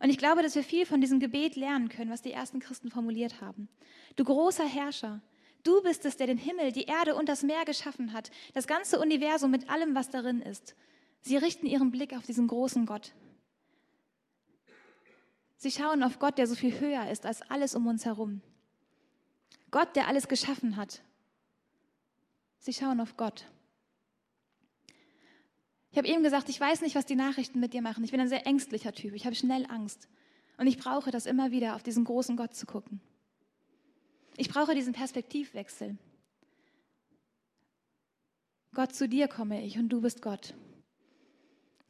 Und 0.00 0.10
ich 0.10 0.18
glaube, 0.18 0.42
dass 0.42 0.54
wir 0.54 0.64
viel 0.64 0.86
von 0.86 1.00
diesem 1.00 1.20
Gebet 1.20 1.54
lernen 1.54 1.88
können, 1.88 2.10
was 2.10 2.22
die 2.22 2.32
ersten 2.32 2.60
Christen 2.60 2.90
formuliert 2.90 3.40
haben. 3.40 3.68
Du 4.16 4.24
großer 4.24 4.66
Herrscher, 4.66 5.20
du 5.62 5.82
bist 5.82 6.04
es, 6.04 6.16
der 6.16 6.26
den 6.26 6.38
Himmel, 6.38 6.72
die 6.72 6.84
Erde 6.84 7.14
und 7.14 7.28
das 7.28 7.42
Meer 7.42 7.64
geschaffen 7.64 8.12
hat, 8.12 8.30
das 8.54 8.66
ganze 8.66 8.98
Universum 8.98 9.50
mit 9.50 9.68
allem, 9.68 9.94
was 9.94 10.10
darin 10.10 10.40
ist. 10.40 10.74
Sie 11.20 11.36
richten 11.36 11.66
ihren 11.66 11.90
Blick 11.90 12.16
auf 12.16 12.26
diesen 12.26 12.48
großen 12.48 12.86
Gott. 12.86 13.12
Sie 15.56 15.70
schauen 15.70 16.02
auf 16.02 16.18
Gott, 16.18 16.38
der 16.38 16.48
so 16.48 16.56
viel 16.56 16.80
höher 16.80 17.08
ist 17.10 17.24
als 17.24 17.42
alles 17.42 17.76
um 17.76 17.86
uns 17.86 18.04
herum. 18.04 18.40
Gott, 19.70 19.94
der 19.94 20.08
alles 20.08 20.26
geschaffen 20.26 20.76
hat 20.76 21.02
Sie 22.62 22.72
schauen 22.72 23.00
auf 23.00 23.16
Gott. 23.16 23.44
Ich 25.90 25.98
habe 25.98 26.06
eben 26.06 26.22
gesagt, 26.22 26.48
ich 26.48 26.60
weiß 26.60 26.80
nicht, 26.82 26.94
was 26.94 27.04
die 27.04 27.16
Nachrichten 27.16 27.58
mit 27.58 27.72
dir 27.72 27.82
machen. 27.82 28.04
Ich 28.04 28.12
bin 28.12 28.20
ein 28.20 28.28
sehr 28.28 28.46
ängstlicher 28.46 28.92
Typ. 28.92 29.14
Ich 29.14 29.26
habe 29.26 29.34
schnell 29.34 29.66
Angst. 29.68 30.08
Und 30.58 30.68
ich 30.68 30.78
brauche 30.78 31.10
das 31.10 31.26
immer 31.26 31.50
wieder, 31.50 31.74
auf 31.74 31.82
diesen 31.82 32.04
großen 32.04 32.36
Gott 32.36 32.54
zu 32.54 32.64
gucken. 32.66 33.00
Ich 34.36 34.48
brauche 34.48 34.76
diesen 34.76 34.92
Perspektivwechsel. 34.92 35.98
Gott, 38.74 38.94
zu 38.94 39.08
dir 39.08 39.26
komme 39.26 39.64
ich 39.64 39.76
und 39.76 39.88
du 39.88 40.00
bist 40.00 40.22
Gott. 40.22 40.54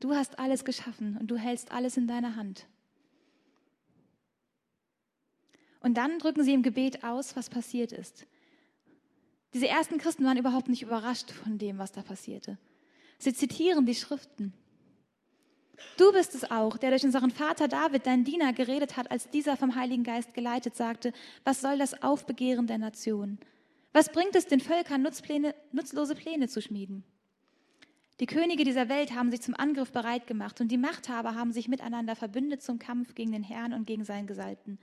Du 0.01 0.15
hast 0.15 0.39
alles 0.39 0.65
geschaffen 0.65 1.19
und 1.19 1.27
du 1.27 1.37
hältst 1.37 1.71
alles 1.71 1.99
in 1.99 2.07
deiner 2.07 2.35
Hand. 2.35 2.67
Und 5.81 5.99
dann 5.99 6.19
drücken 6.19 6.43
sie 6.45 6.55
im 6.55 6.63
Gebet 6.63 7.05
aus, 7.05 7.37
was 7.37 7.51
passiert 7.51 7.93
ist. 7.93 8.27
Diese 9.55 9.69
ersten 9.69 9.99
Christen 9.99 10.25
waren 10.25 10.39
überhaupt 10.39 10.69
nicht 10.69 10.83
überrascht 10.83 11.31
von 11.31 11.59
dem, 11.59 11.79
was 11.79 11.93
da 11.93 12.03
passierte. 12.03 12.59
Sie 13.19 13.35
zitieren 13.35 13.87
die 13.87 13.95
Schriften. 13.95 14.55
Du 15.97 16.13
bist 16.13 16.35
es 16.35 16.51
auch, 16.51 16.77
der 16.77 16.91
durch 16.91 17.05
unseren 17.05 17.31
Vater 17.31 17.69
David, 17.69 18.07
dein 18.07 18.25
Diener, 18.25 18.53
geredet 18.53 18.97
hat, 18.97 19.11
als 19.11 19.31
dieser 19.31 19.57
vom 19.57 19.75
Heiligen 19.75 20.05
Geist 20.05 20.35
geleitet 20.35 20.77
sagte, 20.77 21.13
was 21.45 21.61
soll 21.61 21.79
das 21.79 22.03
Aufbegehren 22.03 22.67
der 22.67 22.79
Nationen? 22.79 23.39
Was 23.93 24.11
bringt 24.11 24.35
es 24.37 24.47
den 24.47 24.61
Völkern, 24.61 25.03
Nutzpläne, 25.03 25.55
nutzlose 25.73 26.15
Pläne 26.15 26.49
zu 26.49 26.63
schmieden? 26.63 27.05
Die 28.21 28.27
Könige 28.27 28.65
dieser 28.65 28.89
Welt 28.89 29.15
haben 29.15 29.31
sich 29.31 29.43
zum 29.43 29.55
Angriff 29.55 29.93
bereit 29.93 30.27
gemacht 30.27 30.61
und 30.61 30.69
die 30.69 30.79
Machthaber 30.79 31.35
haben 31.35 31.53
sich 31.53 31.69
miteinander 31.69 32.17
verbündet 32.17 32.63
zum 32.63 32.79
Kampf 32.79 33.15
gegen 33.15 33.33
den 33.33 33.43
Herrn 33.43 33.73
und 33.73 33.87
gegen 33.87 34.05
seinen 34.05 34.27
Gesalbten. 34.27 34.79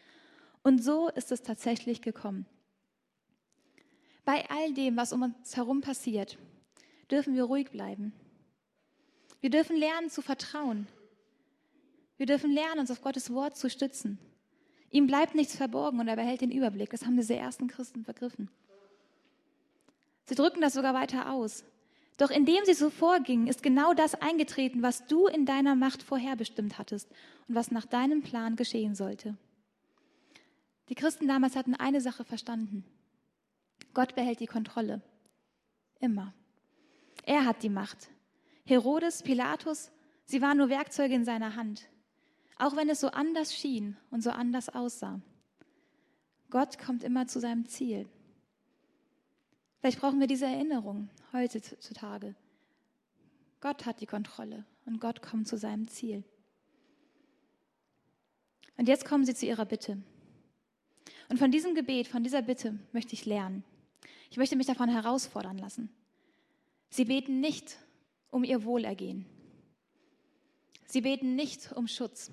Und 0.61 0.83
so 0.83 1.09
ist 1.09 1.31
es 1.31 1.41
tatsächlich 1.41 2.01
gekommen. 2.01 2.45
Bei 4.29 4.47
all 4.51 4.73
dem, 4.73 4.95
was 4.95 5.11
um 5.11 5.23
uns 5.23 5.57
herum 5.57 5.81
passiert, 5.81 6.37
dürfen 7.09 7.33
wir 7.33 7.45
ruhig 7.45 7.71
bleiben. 7.71 8.13
Wir 9.41 9.49
dürfen 9.49 9.75
lernen 9.75 10.11
zu 10.11 10.21
vertrauen. 10.21 10.85
Wir 12.15 12.27
dürfen 12.27 12.51
lernen, 12.51 12.81
uns 12.81 12.91
auf 12.91 13.01
Gottes 13.01 13.33
Wort 13.33 13.57
zu 13.57 13.71
stützen. 13.71 14.19
Ihm 14.91 15.07
bleibt 15.07 15.33
nichts 15.33 15.55
verborgen 15.55 15.99
und 15.99 16.07
er 16.07 16.15
behält 16.15 16.41
den 16.41 16.51
Überblick. 16.51 16.91
Das 16.91 17.07
haben 17.07 17.17
diese 17.17 17.35
ersten 17.35 17.67
Christen 17.67 18.03
begriffen. 18.03 18.51
Sie 20.25 20.35
drücken 20.35 20.61
das 20.61 20.73
sogar 20.73 20.93
weiter 20.93 21.31
aus. 21.33 21.65
Doch 22.17 22.29
indem 22.29 22.63
sie 22.65 22.75
so 22.75 22.91
vorgingen, 22.91 23.47
ist 23.47 23.63
genau 23.63 23.95
das 23.95 24.13
eingetreten, 24.13 24.83
was 24.83 25.07
du 25.07 25.25
in 25.25 25.47
deiner 25.47 25.73
Macht 25.73 26.03
vorherbestimmt 26.03 26.77
hattest 26.77 27.09
und 27.47 27.55
was 27.55 27.71
nach 27.71 27.87
deinem 27.87 28.21
Plan 28.21 28.57
geschehen 28.57 28.93
sollte. 28.93 29.35
Die 30.89 30.95
Christen 30.95 31.27
damals 31.27 31.55
hatten 31.55 31.73
eine 31.73 31.99
Sache 31.99 32.23
verstanden. 32.23 32.85
Gott 33.99 34.15
behält 34.15 34.39
die 34.39 34.47
Kontrolle. 34.47 35.01
Immer. 35.99 36.33
Er 37.25 37.43
hat 37.43 37.63
die 37.63 37.69
Macht. 37.69 38.09
Herodes, 38.63 39.23
Pilatus, 39.23 39.91
sie 40.23 40.41
waren 40.41 40.55
nur 40.55 40.69
Werkzeuge 40.69 41.13
in 41.13 41.25
seiner 41.25 41.57
Hand. 41.57 41.89
Auch 42.55 42.77
wenn 42.77 42.87
es 42.87 43.01
so 43.01 43.09
anders 43.09 43.53
schien 43.53 43.97
und 44.09 44.23
so 44.23 44.29
anders 44.29 44.69
aussah. 44.69 45.19
Gott 46.49 46.79
kommt 46.79 47.03
immer 47.03 47.27
zu 47.27 47.41
seinem 47.41 47.65
Ziel. 47.65 48.07
Vielleicht 49.81 49.99
brauchen 49.99 50.21
wir 50.21 50.27
diese 50.27 50.45
Erinnerung 50.45 51.09
heutzutage. 51.33 52.35
Gott 53.59 53.85
hat 53.85 53.99
die 53.99 54.05
Kontrolle 54.05 54.65
und 54.85 55.01
Gott 55.01 55.21
kommt 55.21 55.49
zu 55.49 55.57
seinem 55.57 55.89
Ziel. 55.89 56.23
Und 58.77 58.87
jetzt 58.87 59.03
kommen 59.03 59.25
sie 59.25 59.35
zu 59.35 59.45
ihrer 59.45 59.65
Bitte. 59.65 60.01
Und 61.27 61.37
von 61.37 61.51
diesem 61.51 61.75
Gebet, 61.75 62.07
von 62.07 62.23
dieser 62.23 62.41
Bitte 62.41 62.79
möchte 62.93 63.13
ich 63.13 63.25
lernen. 63.25 63.65
Ich 64.29 64.37
möchte 64.37 64.55
mich 64.55 64.67
davon 64.67 64.89
herausfordern 64.89 65.57
lassen. 65.57 65.89
Sie 66.89 67.05
beten 67.05 67.39
nicht 67.39 67.77
um 68.29 68.43
ihr 68.43 68.63
Wohlergehen. 68.63 69.25
Sie 70.85 71.01
beten 71.01 71.35
nicht 71.35 71.71
um 71.71 71.87
Schutz. 71.87 72.31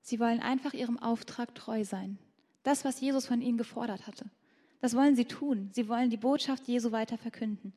Sie 0.00 0.18
wollen 0.18 0.40
einfach 0.40 0.74
ihrem 0.74 0.98
Auftrag 0.98 1.54
treu 1.54 1.84
sein. 1.84 2.18
Das, 2.64 2.84
was 2.84 3.00
Jesus 3.00 3.26
von 3.26 3.40
ihnen 3.40 3.58
gefordert 3.58 4.06
hatte. 4.06 4.26
Das 4.80 4.96
wollen 4.96 5.14
sie 5.14 5.24
tun. 5.24 5.70
Sie 5.72 5.88
wollen 5.88 6.10
die 6.10 6.16
Botschaft 6.16 6.66
Jesu 6.66 6.90
weiter 6.90 7.16
verkünden. 7.16 7.72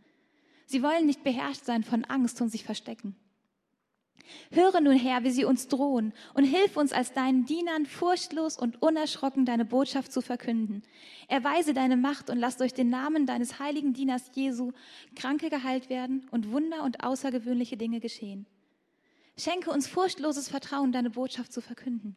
Sie 0.65 0.81
wollen 0.81 1.05
nicht 1.05 1.23
beherrscht 1.23 1.63
sein 1.63 1.83
von 1.83 2.03
Angst 2.05 2.41
und 2.41 2.49
sich 2.49 2.63
verstecken. 2.63 3.15
Höre 4.51 4.81
nun 4.81 4.95
her, 4.95 5.23
wie 5.23 5.31
sie 5.31 5.45
uns 5.45 5.67
drohen, 5.67 6.13
und 6.33 6.43
hilf 6.43 6.77
uns 6.77 6.93
als 6.93 7.13
deinen 7.13 7.45
Dienern 7.45 7.85
furchtlos 7.85 8.57
und 8.57 8.81
unerschrocken 8.81 9.45
deine 9.45 9.65
Botschaft 9.65 10.11
zu 10.11 10.21
verkünden. 10.21 10.83
Erweise 11.27 11.73
deine 11.73 11.97
Macht 11.97 12.29
und 12.29 12.37
lass 12.37 12.57
durch 12.57 12.73
den 12.73 12.89
Namen 12.89 13.25
deines 13.25 13.59
heiligen 13.59 13.93
Dieners 13.93 14.31
Jesu 14.33 14.71
Kranke 15.15 15.49
geheilt 15.49 15.89
werden 15.89 16.27
und 16.31 16.51
Wunder 16.51 16.83
und 16.83 17.03
außergewöhnliche 17.03 17.77
Dinge 17.77 17.99
geschehen. 17.99 18.45
Schenke 19.37 19.71
uns 19.71 19.87
furchtloses 19.87 20.49
Vertrauen, 20.49 20.91
deine 20.91 21.09
Botschaft 21.09 21.51
zu 21.51 21.61
verkünden. 21.61 22.15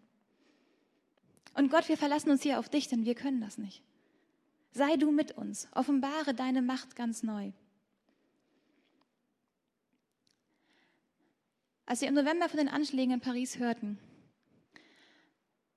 Und 1.54 1.70
Gott, 1.70 1.88
wir 1.88 1.96
verlassen 1.96 2.30
uns 2.30 2.42
hier 2.42 2.58
auf 2.58 2.68
dich, 2.68 2.88
denn 2.88 3.04
wir 3.04 3.14
können 3.14 3.40
das 3.40 3.58
nicht. 3.58 3.82
Sei 4.70 4.96
du 4.96 5.10
mit 5.10 5.32
uns, 5.32 5.66
offenbare 5.74 6.34
deine 6.34 6.62
Macht 6.62 6.94
ganz 6.94 7.22
neu. 7.22 7.52
Als 11.88 12.02
wir 12.02 12.08
im 12.08 12.14
November 12.14 12.50
von 12.50 12.58
den 12.58 12.68
Anschlägen 12.68 13.14
in 13.14 13.20
Paris 13.20 13.58
hörten, 13.58 13.98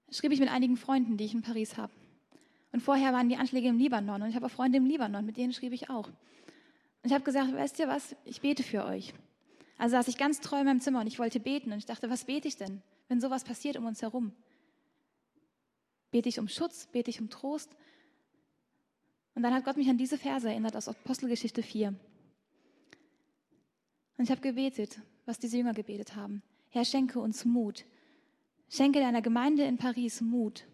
schrieb 0.10 0.34
ich 0.34 0.41
mit 0.41 0.50
einigen 0.50 0.75
Freunden, 0.75 1.15
die 1.15 1.24
ich 1.24 1.34
in 1.34 1.41
Paris 1.41 1.77
habe. 1.77 1.94
Und 2.74 2.82
vorher 2.82 3.13
waren 3.13 3.30
die 3.30 3.38
Anschläge 3.38 3.70
im 3.70 3.77
Libanon 3.77 4.22
und 4.22 4.27
ich 4.27 4.36
habe 4.36 4.48
auch 4.48 4.51
Freunde 4.51 4.77
im 4.77 4.86
Libanon, 4.86 5.25
mit 5.25 5.38
denen 5.38 5.53
schrieb 5.53 5.72
ich 5.72 5.89
auch. 5.89 6.08
Und 6.08 7.06
ich 7.06 7.13
habe 7.13 7.24
gesagt, 7.24 7.53
weißt 7.53 7.80
ihr 7.80 7.88
was, 7.88 8.13
ich 8.25 8.41
bete 8.41 8.62
für 8.62 8.84
euch. 8.84 9.13
Also 9.77 9.96
saß 9.96 10.10
ich 10.10 10.18
ganz 10.18 10.41
treu 10.41 10.60
in 10.60 10.65
meinem 10.65 10.82
Zimmer 10.82 11.00
und 11.00 11.08
ich 11.08 11.18
wollte 11.18 11.39
beten 11.39 11.72
und 11.72 11.77
ich 11.77 11.86
dachte, 11.86 12.10
was 12.10 12.25
bete 12.25 12.50
ich 12.50 12.58
denn, 12.58 12.82
wenn 13.08 13.22
sowas 13.22 13.46
passiert 13.46 13.77
um 13.77 13.86
uns 13.86 14.01
herum? 14.01 14.34
Bete 16.12 16.27
ich 16.27 16.39
um 16.39 16.50
Schutz, 16.50 16.88
bete 16.88 17.10
ich 17.10 17.22
um 17.22 17.30
Trost? 17.30 17.74
Und 19.34 19.44
dann 19.44 19.53
hat 19.53 19.63
Gott 19.63 19.77
mich 19.77 19.88
an 19.88 19.98
diese 19.98 20.18
Verse 20.18 20.46
erinnert 20.46 20.75
aus 20.75 20.89
Apostelgeschichte 20.89 21.63
4. 21.63 21.88
Und 21.88 21.98
ich 24.25 24.30
habe 24.30 24.41
gebetet, 24.41 25.00
was 25.25 25.40
diese 25.40 25.58
Jünger 25.58 25.74
gebetet 25.74 26.16
haben. 26.16 26.42
Herr, 26.70 26.86
schenke 26.86 27.20
uns 27.20 27.46
Mut. 27.46 27.86
Schenke 28.70 29.00
deiner 29.00 29.22
Gemeinde 29.22 29.63
in 29.63 29.78
Paris 29.78 30.22
Mut, 30.22 30.66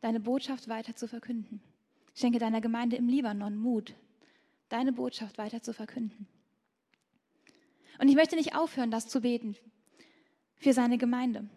deine 0.00 0.18
Botschaft 0.18 0.68
weiter 0.68 0.96
zu 0.96 1.06
verkünden. 1.06 1.60
Schenke 2.12 2.40
deiner 2.40 2.60
Gemeinde 2.60 2.96
im 2.96 3.08
Libanon 3.08 3.56
Mut, 3.56 3.94
deine 4.68 4.92
Botschaft 4.92 5.38
weiter 5.38 5.62
zu 5.62 5.72
verkünden. 5.72 6.26
Und 8.00 8.08
ich 8.08 8.16
möchte 8.16 8.34
nicht 8.34 8.56
aufhören, 8.56 8.90
das 8.90 9.06
zu 9.06 9.20
beten 9.20 9.56
für 10.56 10.72
seine 10.72 10.98
Gemeinde. 10.98 11.48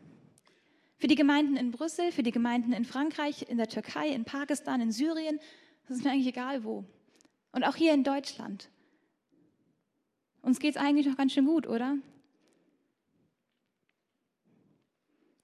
Für 0.97 1.07
die 1.07 1.15
Gemeinden 1.15 1.57
in 1.57 1.71
Brüssel, 1.71 2.11
für 2.11 2.21
die 2.21 2.31
Gemeinden 2.31 2.73
in 2.73 2.85
Frankreich, 2.85 3.49
in 3.49 3.57
der 3.57 3.67
Türkei, 3.67 4.09
in 4.09 4.25
Pakistan, 4.25 4.81
in 4.81 4.91
Syrien, 4.91 5.39
das 5.87 5.97
ist 5.97 6.03
mir 6.03 6.11
eigentlich 6.11 6.27
egal 6.27 6.63
wo. 6.63 6.85
Und 7.51 7.63
auch 7.63 7.75
hier 7.75 7.93
in 7.93 8.03
Deutschland. 8.03 8.69
Uns 10.41 10.59
geht 10.59 10.75
es 10.75 10.81
eigentlich 10.81 11.07
noch 11.07 11.17
ganz 11.17 11.33
schön 11.33 11.45
gut, 11.45 11.67
oder? 11.67 11.97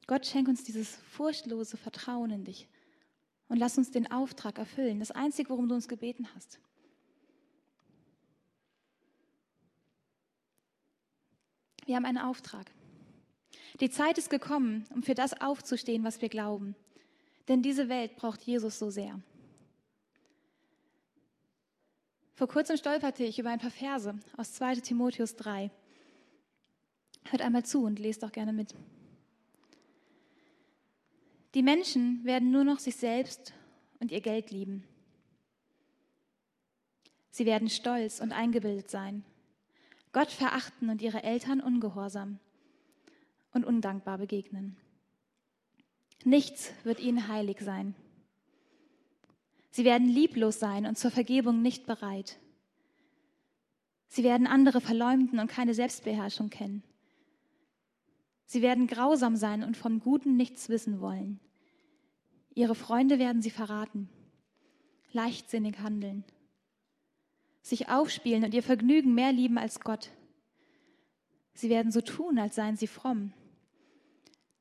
Gott 0.07 0.25
schenkt 0.25 0.49
uns 0.49 0.63
dieses 0.63 0.95
furchtlose 0.95 1.77
Vertrauen 1.77 2.31
in 2.31 2.45
dich 2.45 2.67
und 3.49 3.57
lass 3.57 3.77
uns 3.77 3.91
den 3.91 4.09
Auftrag 4.09 4.57
erfüllen. 4.57 4.99
Das 4.99 5.11
Einzige, 5.11 5.49
worum 5.49 5.67
du 5.67 5.75
uns 5.75 5.87
gebeten 5.87 6.27
hast. 6.33 6.59
Wir 11.85 11.95
haben 11.95 12.05
einen 12.05 12.17
Auftrag. 12.17 12.71
Die 13.79 13.89
Zeit 13.89 14.17
ist 14.17 14.29
gekommen, 14.29 14.85
um 14.93 15.03
für 15.03 15.13
das 15.13 15.39
aufzustehen, 15.39 16.03
was 16.03 16.21
wir 16.21 16.29
glauben. 16.29 16.75
Denn 17.47 17.61
diese 17.61 17.87
Welt 17.87 18.15
braucht 18.15 18.41
Jesus 18.41 18.79
so 18.79 18.89
sehr. 18.89 19.21
Vor 22.37 22.47
kurzem 22.47 22.77
stolperte 22.77 23.23
ich 23.23 23.39
über 23.39 23.49
ein 23.49 23.57
paar 23.57 23.71
Verse 23.71 24.13
aus 24.37 24.53
2 24.53 24.75
Timotheus 24.75 25.35
3. 25.37 25.71
Hört 27.31 27.41
einmal 27.41 27.65
zu 27.65 27.83
und 27.83 27.97
lest 27.97 28.23
auch 28.23 28.31
gerne 28.31 28.53
mit. 28.53 28.75
Die 31.55 31.63
Menschen 31.63 32.23
werden 32.25 32.51
nur 32.51 32.63
noch 32.63 32.77
sich 32.77 32.95
selbst 32.95 33.55
und 33.99 34.11
ihr 34.11 34.21
Geld 34.21 34.51
lieben. 34.51 34.83
Sie 37.31 37.47
werden 37.47 37.71
stolz 37.71 38.19
und 38.19 38.31
eingebildet 38.31 38.91
sein, 38.91 39.25
Gott 40.11 40.29
verachten 40.29 40.91
und 40.91 41.01
ihre 41.01 41.23
Eltern 41.23 41.59
ungehorsam 41.59 42.37
und 43.51 43.65
undankbar 43.65 44.19
begegnen. 44.19 44.77
Nichts 46.23 46.71
wird 46.83 46.99
ihnen 46.99 47.29
heilig 47.29 47.61
sein. 47.61 47.95
Sie 49.69 49.85
werden 49.85 50.07
lieblos 50.07 50.59
sein 50.59 50.85
und 50.85 50.97
zur 50.97 51.11
Vergebung 51.11 51.61
nicht 51.61 51.85
bereit. 51.85 52.39
Sie 54.07 54.23
werden 54.23 54.47
andere 54.47 54.81
verleumden 54.81 55.39
und 55.39 55.47
keine 55.47 55.73
Selbstbeherrschung 55.73 56.49
kennen. 56.49 56.83
Sie 58.45 58.61
werden 58.61 58.87
grausam 58.87 59.35
sein 59.35 59.63
und 59.63 59.75
vom 59.75 59.99
Guten 59.99 60.37
nichts 60.37 60.69
wissen 60.69 61.01
wollen. 61.01 61.39
Ihre 62.55 62.75
Freunde 62.75 63.19
werden 63.19 63.41
sie 63.41 63.51
verraten, 63.51 64.09
leichtsinnig 65.11 65.79
handeln, 65.79 66.23
sich 67.61 67.89
aufspielen 67.89 68.45
und 68.45 68.53
ihr 68.53 68.63
Vergnügen 68.63 69.13
mehr 69.13 69.33
lieben 69.33 69.57
als 69.57 69.81
Gott. 69.81 70.11
Sie 71.53 71.69
werden 71.69 71.91
so 71.91 72.01
tun, 72.01 72.39
als 72.39 72.55
seien 72.55 72.77
sie 72.77 72.87
fromm. 72.87 73.33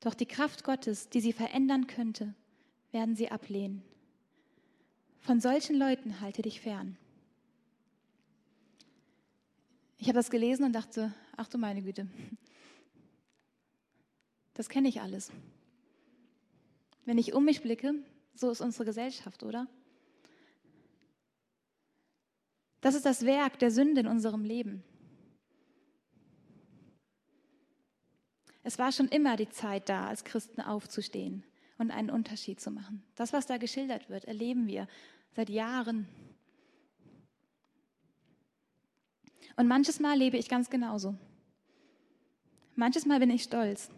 Doch 0.00 0.14
die 0.14 0.26
Kraft 0.26 0.64
Gottes, 0.64 1.08
die 1.08 1.20
sie 1.20 1.32
verändern 1.32 1.86
könnte, 1.86 2.34
werden 2.90 3.14
sie 3.16 3.30
ablehnen. 3.30 3.82
Von 5.26 5.40
solchen 5.40 5.76
Leuten 5.76 6.20
halte 6.20 6.42
dich 6.42 6.60
fern. 6.60 6.96
Ich 9.98 10.06
habe 10.06 10.14
das 10.14 10.30
gelesen 10.30 10.62
und 10.62 10.72
dachte, 10.72 11.12
ach 11.36 11.48
du 11.48 11.58
meine 11.58 11.82
Güte, 11.82 12.06
das 14.54 14.68
kenne 14.68 14.88
ich 14.88 15.00
alles. 15.00 15.32
Wenn 17.06 17.18
ich 17.18 17.34
um 17.34 17.44
mich 17.44 17.60
blicke, 17.60 17.94
so 18.34 18.52
ist 18.52 18.60
unsere 18.60 18.84
Gesellschaft, 18.84 19.42
oder? 19.42 19.66
Das 22.80 22.94
ist 22.94 23.04
das 23.04 23.26
Werk 23.26 23.58
der 23.58 23.72
Sünde 23.72 24.02
in 24.02 24.06
unserem 24.06 24.44
Leben. 24.44 24.84
Es 28.62 28.78
war 28.78 28.92
schon 28.92 29.08
immer 29.08 29.36
die 29.36 29.48
Zeit 29.48 29.88
da, 29.88 30.06
als 30.06 30.22
Christen 30.22 30.60
aufzustehen 30.60 31.42
und 31.78 31.90
einen 31.90 32.10
Unterschied 32.10 32.60
zu 32.60 32.70
machen. 32.70 33.02
Das, 33.16 33.32
was 33.32 33.46
da 33.46 33.56
geschildert 33.56 34.08
wird, 34.08 34.24
erleben 34.26 34.68
wir 34.68 34.86
seit 35.36 35.50
Jahren. 35.50 36.08
Und 39.56 39.68
manches 39.68 40.00
Mal 40.00 40.16
lebe 40.16 40.38
ich 40.38 40.48
ganz 40.48 40.70
genauso. 40.70 41.14
Manches 42.74 43.04
Mal 43.04 43.20
bin 43.20 43.30
ich 43.30 43.42
stolz. 43.42 43.90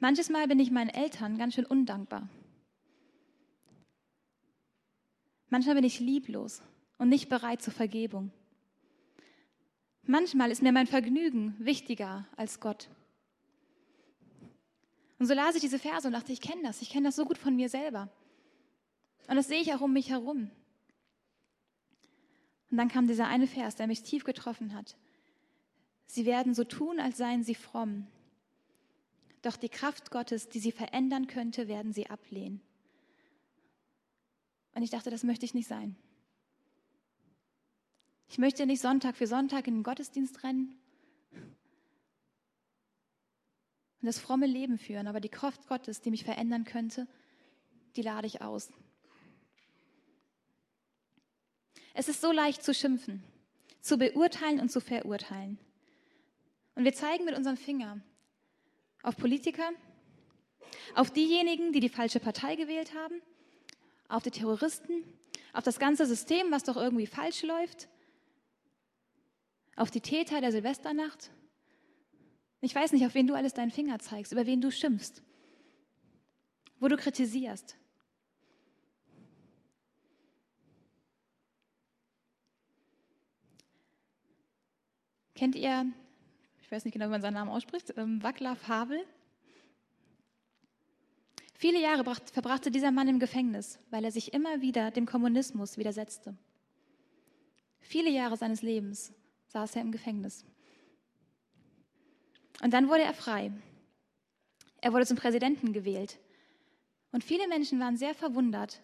Manches 0.00 0.30
Mal 0.30 0.48
bin 0.48 0.58
ich 0.58 0.70
meinen 0.70 0.90
Eltern 0.90 1.36
ganz 1.36 1.54
schön 1.54 1.66
undankbar. 1.66 2.28
Manchmal 5.50 5.76
bin 5.76 5.84
ich 5.84 6.00
lieblos 6.00 6.62
und 6.98 7.10
nicht 7.10 7.28
bereit 7.28 7.60
zur 7.62 7.72
Vergebung. 7.72 8.32
Manchmal 10.06 10.50
ist 10.50 10.62
mir 10.62 10.72
mein 10.72 10.86
Vergnügen 10.86 11.54
wichtiger 11.58 12.26
als 12.36 12.60
Gott. 12.60 12.88
Und 15.18 15.26
so 15.26 15.34
las 15.34 15.54
ich 15.54 15.60
diese 15.60 15.78
Verse 15.78 16.06
und 16.06 16.14
dachte, 16.14 16.32
ich 16.32 16.40
kenne 16.40 16.62
das, 16.62 16.82
ich 16.82 16.90
kenne 16.90 17.08
das 17.08 17.16
so 17.16 17.24
gut 17.24 17.38
von 17.38 17.54
mir 17.54 17.68
selber. 17.68 18.10
Und 19.26 19.36
das 19.36 19.48
sehe 19.48 19.60
ich 19.60 19.72
auch 19.74 19.80
um 19.80 19.92
mich 19.92 20.10
herum. 20.10 20.50
Und 22.70 22.78
dann 22.78 22.88
kam 22.88 23.06
dieser 23.06 23.26
eine 23.26 23.46
Vers, 23.46 23.76
der 23.76 23.86
mich 23.86 24.02
tief 24.02 24.24
getroffen 24.24 24.74
hat. 24.74 24.96
Sie 26.06 26.26
werden 26.26 26.54
so 26.54 26.64
tun, 26.64 27.00
als 27.00 27.16
seien 27.16 27.44
sie 27.44 27.54
fromm. 27.54 28.06
Doch 29.42 29.56
die 29.56 29.68
Kraft 29.68 30.10
Gottes, 30.10 30.48
die 30.48 30.58
sie 30.58 30.72
verändern 30.72 31.26
könnte, 31.26 31.68
werden 31.68 31.92
sie 31.92 32.08
ablehnen. 32.08 32.60
Und 34.74 34.82
ich 34.82 34.90
dachte, 34.90 35.10
das 35.10 35.22
möchte 35.22 35.44
ich 35.44 35.54
nicht 35.54 35.68
sein. 35.68 35.96
Ich 38.28 38.38
möchte 38.38 38.66
nicht 38.66 38.80
Sonntag 38.80 39.16
für 39.16 39.26
Sonntag 39.26 39.68
in 39.68 39.74
den 39.74 39.82
Gottesdienst 39.82 40.42
rennen 40.42 40.76
und 44.00 44.06
das 44.06 44.18
fromme 44.18 44.46
Leben 44.46 44.78
führen, 44.78 45.06
aber 45.06 45.20
die 45.20 45.28
Kraft 45.28 45.66
Gottes, 45.66 46.00
die 46.00 46.10
mich 46.10 46.24
verändern 46.24 46.64
könnte, 46.64 47.06
die 47.96 48.02
lade 48.02 48.26
ich 48.26 48.42
aus. 48.42 48.72
Es 51.94 52.08
ist 52.08 52.20
so 52.20 52.32
leicht 52.32 52.62
zu 52.62 52.74
schimpfen, 52.74 53.22
zu 53.80 53.96
beurteilen 53.96 54.58
und 54.58 54.70
zu 54.70 54.80
verurteilen. 54.80 55.58
Und 56.74 56.84
wir 56.84 56.92
zeigen 56.92 57.24
mit 57.24 57.36
unserem 57.36 57.56
Finger 57.56 58.00
auf 59.04 59.16
Politiker, 59.16 59.70
auf 60.96 61.12
diejenigen, 61.12 61.72
die 61.72 61.78
die 61.78 61.88
falsche 61.88 62.18
Partei 62.18 62.56
gewählt 62.56 62.94
haben, 62.94 63.22
auf 64.08 64.24
die 64.24 64.32
Terroristen, 64.32 65.04
auf 65.52 65.62
das 65.62 65.78
ganze 65.78 66.04
System, 66.04 66.50
was 66.50 66.64
doch 66.64 66.76
irgendwie 66.76 67.06
falsch 67.06 67.42
läuft, 67.44 67.88
auf 69.76 69.92
die 69.92 70.00
Täter 70.00 70.40
der 70.40 70.50
Silvesternacht. 70.50 71.30
Ich 72.60 72.74
weiß 72.74 72.92
nicht, 72.92 73.06
auf 73.06 73.14
wen 73.14 73.28
du 73.28 73.34
alles 73.34 73.54
deinen 73.54 73.70
Finger 73.70 74.00
zeigst, 74.00 74.32
über 74.32 74.46
wen 74.46 74.60
du 74.60 74.72
schimpfst, 74.72 75.22
wo 76.80 76.88
du 76.88 76.96
kritisierst. 76.96 77.76
Kennt 85.34 85.56
ihr, 85.56 85.86
ich 86.62 86.70
weiß 86.70 86.84
nicht 86.84 86.94
genau, 86.94 87.06
wie 87.06 87.10
man 87.10 87.22
seinen 87.22 87.34
Namen 87.34 87.50
ausspricht, 87.50 87.92
ähm, 87.96 88.22
Vaclav 88.22 88.68
Havel? 88.68 89.04
Viele 91.54 91.80
Jahre 91.80 92.04
verbrachte 92.04 92.70
dieser 92.70 92.90
Mann 92.90 93.08
im 93.08 93.18
Gefängnis, 93.18 93.78
weil 93.90 94.04
er 94.04 94.12
sich 94.12 94.32
immer 94.32 94.60
wieder 94.60 94.90
dem 94.90 95.06
Kommunismus 95.06 95.78
widersetzte. 95.78 96.36
Viele 97.80 98.10
Jahre 98.10 98.36
seines 98.36 98.62
Lebens 98.62 99.12
saß 99.48 99.76
er 99.76 99.82
im 99.82 99.92
Gefängnis. 99.92 100.44
Und 102.62 102.72
dann 102.72 102.88
wurde 102.88 103.02
er 103.02 103.14
frei. 103.14 103.52
Er 104.80 104.92
wurde 104.92 105.06
zum 105.06 105.16
Präsidenten 105.16 105.72
gewählt. 105.72 106.18
Und 107.12 107.24
viele 107.24 107.48
Menschen 107.48 107.80
waren 107.80 107.96
sehr 107.96 108.14
verwundert, 108.14 108.82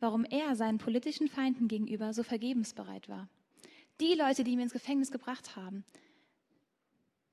warum 0.00 0.24
er 0.24 0.56
seinen 0.56 0.78
politischen 0.78 1.28
Feinden 1.28 1.68
gegenüber 1.68 2.12
so 2.12 2.22
vergebensbereit 2.22 3.08
war. 3.08 3.28
Die 4.00 4.14
Leute, 4.14 4.44
die 4.44 4.52
ihn 4.52 4.60
ins 4.60 4.72
Gefängnis 4.72 5.10
gebracht 5.10 5.56
haben, 5.56 5.84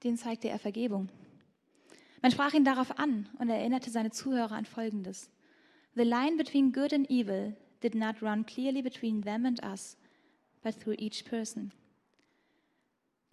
denen 0.04 0.18
zeigte 0.18 0.50
er 0.50 0.60
Vergebung. 0.60 1.10
Man 2.22 2.32
sprach 2.32 2.54
ihn 2.54 2.66
darauf 2.66 2.98
an 2.98 3.30
und 3.38 3.50
erinnerte 3.50 3.92
seine 3.92 4.10
Zuhörer 4.10 4.54
an 4.54 4.66
Folgendes. 4.66 5.30
The 5.94 6.04
line 6.04 6.38
between 6.38 6.72
good 6.72 6.92
and 6.92 7.10
evil 7.10 7.56
did 7.84 7.94
not 7.94 8.22
run 8.22 8.46
clearly 8.46 8.82
between 8.82 9.22
them 9.22 9.46
and 9.46 9.64
us, 9.64 9.96
but 10.64 10.80
through 10.80 10.98
each 10.98 11.24
person. 11.26 11.72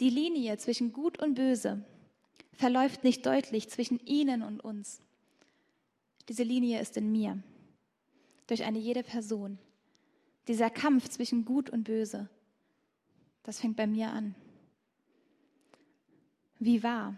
Die 0.01 0.11
Linie 0.11 0.59
zwischen 0.59 0.93
Gut 0.93 1.23
und 1.23 1.35
Böse 1.35 1.85
verläuft 2.53 3.03
nicht 3.03 3.25
deutlich 3.25 3.71
zwischen 3.71 3.99
ihnen 4.05 4.43
und 4.43 4.61
uns. 4.61 5.01
Diese 6.29 6.43
Linie 6.43 6.81
ist 6.81 6.97
in 6.97 7.11
mir, 7.11 7.43
durch 8.47 8.65
eine 8.65 8.79
jede 8.79 9.03
Person. 9.03 9.59
Dieser 10.49 10.71
Kampf 10.71 11.09
zwischen 11.09 11.45
Gut 11.45 11.71
und 11.71 11.85
Böse 11.85 12.29
das 13.43 13.61
fängt 13.61 13.77
bei 13.77 13.87
mir 13.87 14.11
an. 14.11 14.35
Wie 16.59 16.83
wahr? 16.83 17.17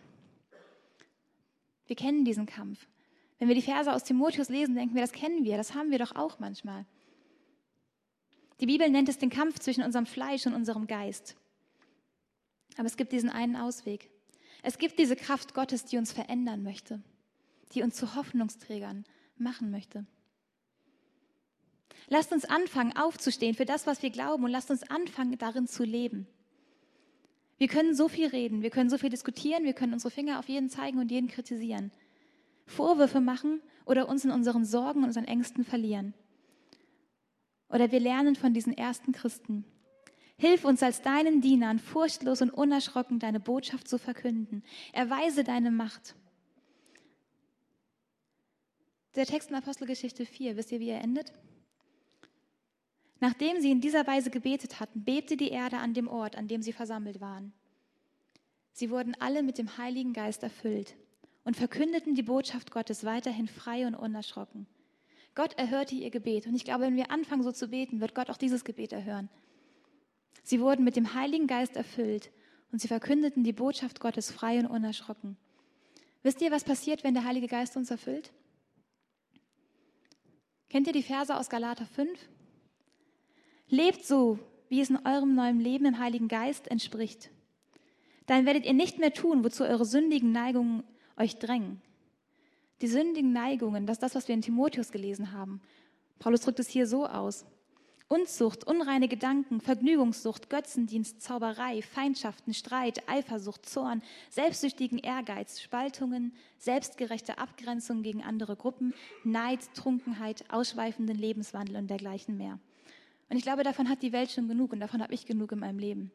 Wir 1.86 1.96
kennen 1.96 2.24
diesen 2.24 2.46
Kampf. 2.46 2.86
Wenn 3.38 3.48
wir 3.48 3.54
die 3.54 3.62
Verse 3.62 3.92
aus 3.92 4.04
Timotheus 4.04 4.48
lesen, 4.48 4.74
denken 4.74 4.94
wir, 4.94 5.02
das 5.02 5.12
kennen 5.12 5.44
wir, 5.44 5.56
das 5.56 5.74
haben 5.74 5.90
wir 5.90 5.98
doch 5.98 6.16
auch 6.16 6.38
manchmal. 6.38 6.86
Die 8.60 8.66
Bibel 8.66 8.88
nennt 8.88 9.08
es 9.08 9.18
den 9.18 9.30
Kampf 9.30 9.58
zwischen 9.58 9.82
unserem 9.82 10.06
Fleisch 10.06 10.46
und 10.46 10.54
unserem 10.54 10.86
Geist. 10.86 11.36
Aber 12.76 12.86
es 12.86 12.96
gibt 12.96 13.12
diesen 13.12 13.28
einen 13.28 13.56
Ausweg. 13.56 14.10
Es 14.62 14.78
gibt 14.78 14.98
diese 14.98 15.16
Kraft 15.16 15.52
Gottes, 15.52 15.84
die 15.84 15.98
uns 15.98 16.12
verändern 16.12 16.62
möchte, 16.62 17.02
die 17.72 17.82
uns 17.82 17.96
zu 17.96 18.14
Hoffnungsträgern 18.14 19.04
machen 19.36 19.70
möchte. 19.70 20.06
Lasst 22.08 22.32
uns 22.32 22.44
anfangen, 22.44 22.96
aufzustehen 22.96 23.54
für 23.54 23.64
das, 23.64 23.86
was 23.86 24.02
wir 24.02 24.10
glauben 24.10 24.44
und 24.44 24.50
lasst 24.50 24.70
uns 24.70 24.82
anfangen, 24.90 25.38
darin 25.38 25.66
zu 25.66 25.84
leben. 25.84 26.26
Wir 27.56 27.68
können 27.68 27.94
so 27.94 28.08
viel 28.08 28.26
reden, 28.26 28.62
wir 28.62 28.70
können 28.70 28.90
so 28.90 28.98
viel 28.98 29.10
diskutieren, 29.10 29.64
wir 29.64 29.72
können 29.72 29.94
unsere 29.94 30.10
Finger 30.10 30.38
auf 30.38 30.48
jeden 30.48 30.68
zeigen 30.68 30.98
und 30.98 31.10
jeden 31.10 31.28
kritisieren. 31.28 31.92
Vorwürfe 32.66 33.20
machen 33.20 33.62
oder 33.84 34.08
uns 34.08 34.24
in 34.24 34.30
unseren 34.30 34.64
Sorgen 34.64 35.00
und 35.00 35.06
unseren 35.06 35.26
Ängsten 35.26 35.64
verlieren. 35.64 36.14
Oder 37.68 37.90
wir 37.90 38.00
lernen 38.00 38.36
von 38.36 38.52
diesen 38.54 38.76
ersten 38.76 39.12
Christen. 39.12 39.64
Hilf 40.36 40.64
uns 40.64 40.82
als 40.82 41.00
deinen 41.00 41.40
Dienern, 41.40 41.78
furchtlos 41.78 42.42
und 42.42 42.50
unerschrocken 42.50 43.18
deine 43.18 43.40
Botschaft 43.40 43.88
zu 43.88 43.98
verkünden. 43.98 44.62
Erweise 44.92 45.44
deine 45.44 45.70
Macht. 45.70 46.16
Der 49.14 49.26
Text 49.26 49.50
in 49.50 49.56
Apostelgeschichte 49.56 50.26
4, 50.26 50.56
wisst 50.56 50.72
ihr, 50.72 50.80
wie 50.80 50.88
er 50.88 51.00
endet? 51.00 51.32
Nachdem 53.24 53.58
sie 53.58 53.70
in 53.70 53.80
dieser 53.80 54.06
Weise 54.06 54.28
gebetet 54.28 54.80
hatten, 54.80 55.02
bebte 55.02 55.38
die 55.38 55.48
Erde 55.48 55.78
an 55.78 55.94
dem 55.94 56.08
Ort, 56.08 56.36
an 56.36 56.46
dem 56.46 56.60
sie 56.60 56.74
versammelt 56.74 57.22
waren. 57.22 57.54
Sie 58.74 58.90
wurden 58.90 59.16
alle 59.18 59.42
mit 59.42 59.56
dem 59.56 59.78
Heiligen 59.78 60.12
Geist 60.12 60.42
erfüllt 60.42 60.94
und 61.42 61.56
verkündeten 61.56 62.14
die 62.14 62.22
Botschaft 62.22 62.70
Gottes 62.70 63.02
weiterhin 63.02 63.48
frei 63.48 63.86
und 63.86 63.94
unerschrocken. 63.94 64.66
Gott 65.34 65.54
erhörte 65.54 65.94
ihr 65.94 66.10
Gebet. 66.10 66.46
Und 66.46 66.54
ich 66.54 66.66
glaube, 66.66 66.82
wenn 66.82 66.96
wir 66.96 67.10
anfangen 67.10 67.42
so 67.42 67.50
zu 67.50 67.68
beten, 67.68 68.02
wird 68.02 68.14
Gott 68.14 68.28
auch 68.28 68.36
dieses 68.36 68.62
Gebet 68.62 68.92
erhören. 68.92 69.30
Sie 70.42 70.60
wurden 70.60 70.84
mit 70.84 70.94
dem 70.94 71.14
Heiligen 71.14 71.46
Geist 71.46 71.76
erfüllt 71.76 72.30
und 72.72 72.82
sie 72.82 72.88
verkündeten 72.88 73.42
die 73.42 73.54
Botschaft 73.54 74.00
Gottes 74.00 74.30
frei 74.30 74.58
und 74.58 74.66
unerschrocken. 74.66 75.38
Wisst 76.22 76.42
ihr, 76.42 76.50
was 76.50 76.64
passiert, 76.64 77.04
wenn 77.04 77.14
der 77.14 77.24
Heilige 77.24 77.48
Geist 77.48 77.74
uns 77.78 77.90
erfüllt? 77.90 78.34
Kennt 80.68 80.86
ihr 80.88 80.92
die 80.92 81.02
Verse 81.02 81.34
aus 81.34 81.48
Galater 81.48 81.86
5? 81.86 82.10
Lebt 83.74 84.04
so, 84.04 84.38
wie 84.68 84.80
es 84.80 84.88
in 84.88 85.04
eurem 85.04 85.34
neuen 85.34 85.58
Leben 85.58 85.84
im 85.84 85.98
Heiligen 85.98 86.28
Geist 86.28 86.70
entspricht. 86.70 87.30
Dann 88.26 88.46
werdet 88.46 88.64
ihr 88.66 88.72
nicht 88.72 89.00
mehr 89.00 89.12
tun, 89.12 89.42
wozu 89.42 89.64
eure 89.64 89.84
sündigen 89.84 90.30
Neigungen 90.30 90.84
euch 91.16 91.40
drängen. 91.40 91.82
Die 92.82 92.86
sündigen 92.86 93.32
Neigungen, 93.32 93.84
das 93.84 93.96
ist 93.96 94.02
das, 94.04 94.14
was 94.14 94.28
wir 94.28 94.34
in 94.36 94.42
Timotheus 94.42 94.92
gelesen 94.92 95.32
haben. 95.32 95.60
Paulus 96.20 96.42
drückt 96.42 96.60
es 96.60 96.68
hier 96.68 96.86
so 96.86 97.04
aus. 97.04 97.46
Unzucht, 98.06 98.64
unreine 98.64 99.08
Gedanken, 99.08 99.60
Vergnügungssucht, 99.60 100.50
Götzendienst, 100.50 101.20
Zauberei, 101.20 101.82
Feindschaften, 101.82 102.54
Streit, 102.54 103.08
Eifersucht, 103.08 103.66
Zorn, 103.66 104.02
selbstsüchtigen 104.30 104.98
Ehrgeiz, 104.98 105.60
Spaltungen, 105.60 106.32
selbstgerechte 106.58 107.38
Abgrenzung 107.38 108.04
gegen 108.04 108.22
andere 108.22 108.54
Gruppen, 108.54 108.94
Neid, 109.24 109.58
Trunkenheit, 109.74 110.44
ausschweifenden 110.48 111.18
Lebenswandel 111.18 111.74
und 111.74 111.90
dergleichen 111.90 112.36
mehr. 112.36 112.60
Und 113.34 113.38
ich 113.38 113.42
glaube, 113.42 113.64
davon 113.64 113.88
hat 113.88 114.00
die 114.00 114.12
Welt 114.12 114.30
schon 114.30 114.46
genug 114.46 114.72
und 114.72 114.78
davon 114.78 115.02
habe 115.02 115.12
ich 115.12 115.26
genug 115.26 115.50
in 115.50 115.58
meinem 115.58 115.80
Leben. 115.80 116.12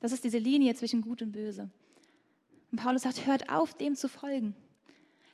Das 0.00 0.12
ist 0.12 0.22
diese 0.22 0.36
Linie 0.36 0.74
zwischen 0.74 1.00
Gut 1.00 1.22
und 1.22 1.32
Böse. 1.32 1.70
Und 2.70 2.78
Paulus 2.78 3.04
sagt, 3.04 3.24
hört 3.24 3.48
auf, 3.48 3.72
dem 3.72 3.96
zu 3.96 4.10
folgen. 4.10 4.54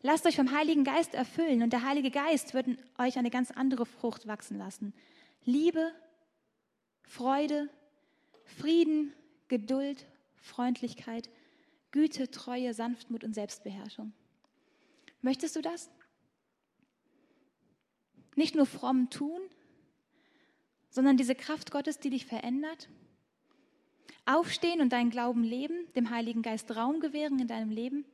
Lasst 0.03 0.27
euch 0.27 0.37
vom 0.37 0.53
Heiligen 0.53 0.85
Geist 0.85 1.13
erfüllen 1.15 1.65
und 1.65 1.73
der 1.73 1.83
Heilige 1.83 2.13
Geist 2.13 2.55
wird 2.55 2.69
euch 2.99 3.19
eine 3.19 3.31
ganz 3.31 3.51
andere 3.51 3.85
Frucht 3.85 4.29
wachsen 4.29 4.59
lassen. 4.59 4.95
Liebe, 5.45 5.91
Freude, 7.03 7.69
Frieden, 8.45 9.13
Geduld, 9.49 10.07
Freundlichkeit, 10.37 11.31
Güte, 11.91 12.31
Treue, 12.31 12.75
Sanftmut 12.75 13.25
und 13.25 13.35
Selbstbeherrschung. 13.35 14.13
Möchtest 15.21 15.57
du 15.57 15.63
das? 15.63 15.91
Nicht 18.37 18.55
nur 18.55 18.67
fromm 18.67 19.11
tun, 19.11 19.41
sondern 20.91 21.17
diese 21.17 21.35
Kraft 21.35 21.71
Gottes, 21.71 21.99
die 21.99 22.11
dich 22.11 22.27
verändert. 22.27 22.89
Aufstehen 24.27 24.81
und 24.81 24.93
deinen 24.93 25.11
Glauben 25.11 25.43
leben, 25.43 25.87
dem 25.95 26.11
Heiligen 26.11 26.43
Geist 26.43 26.77
Raum 26.77 27.01
gewähren 27.01 27.39
in 27.39 27.49
deinem 27.49 27.71
Leben. 27.71 28.05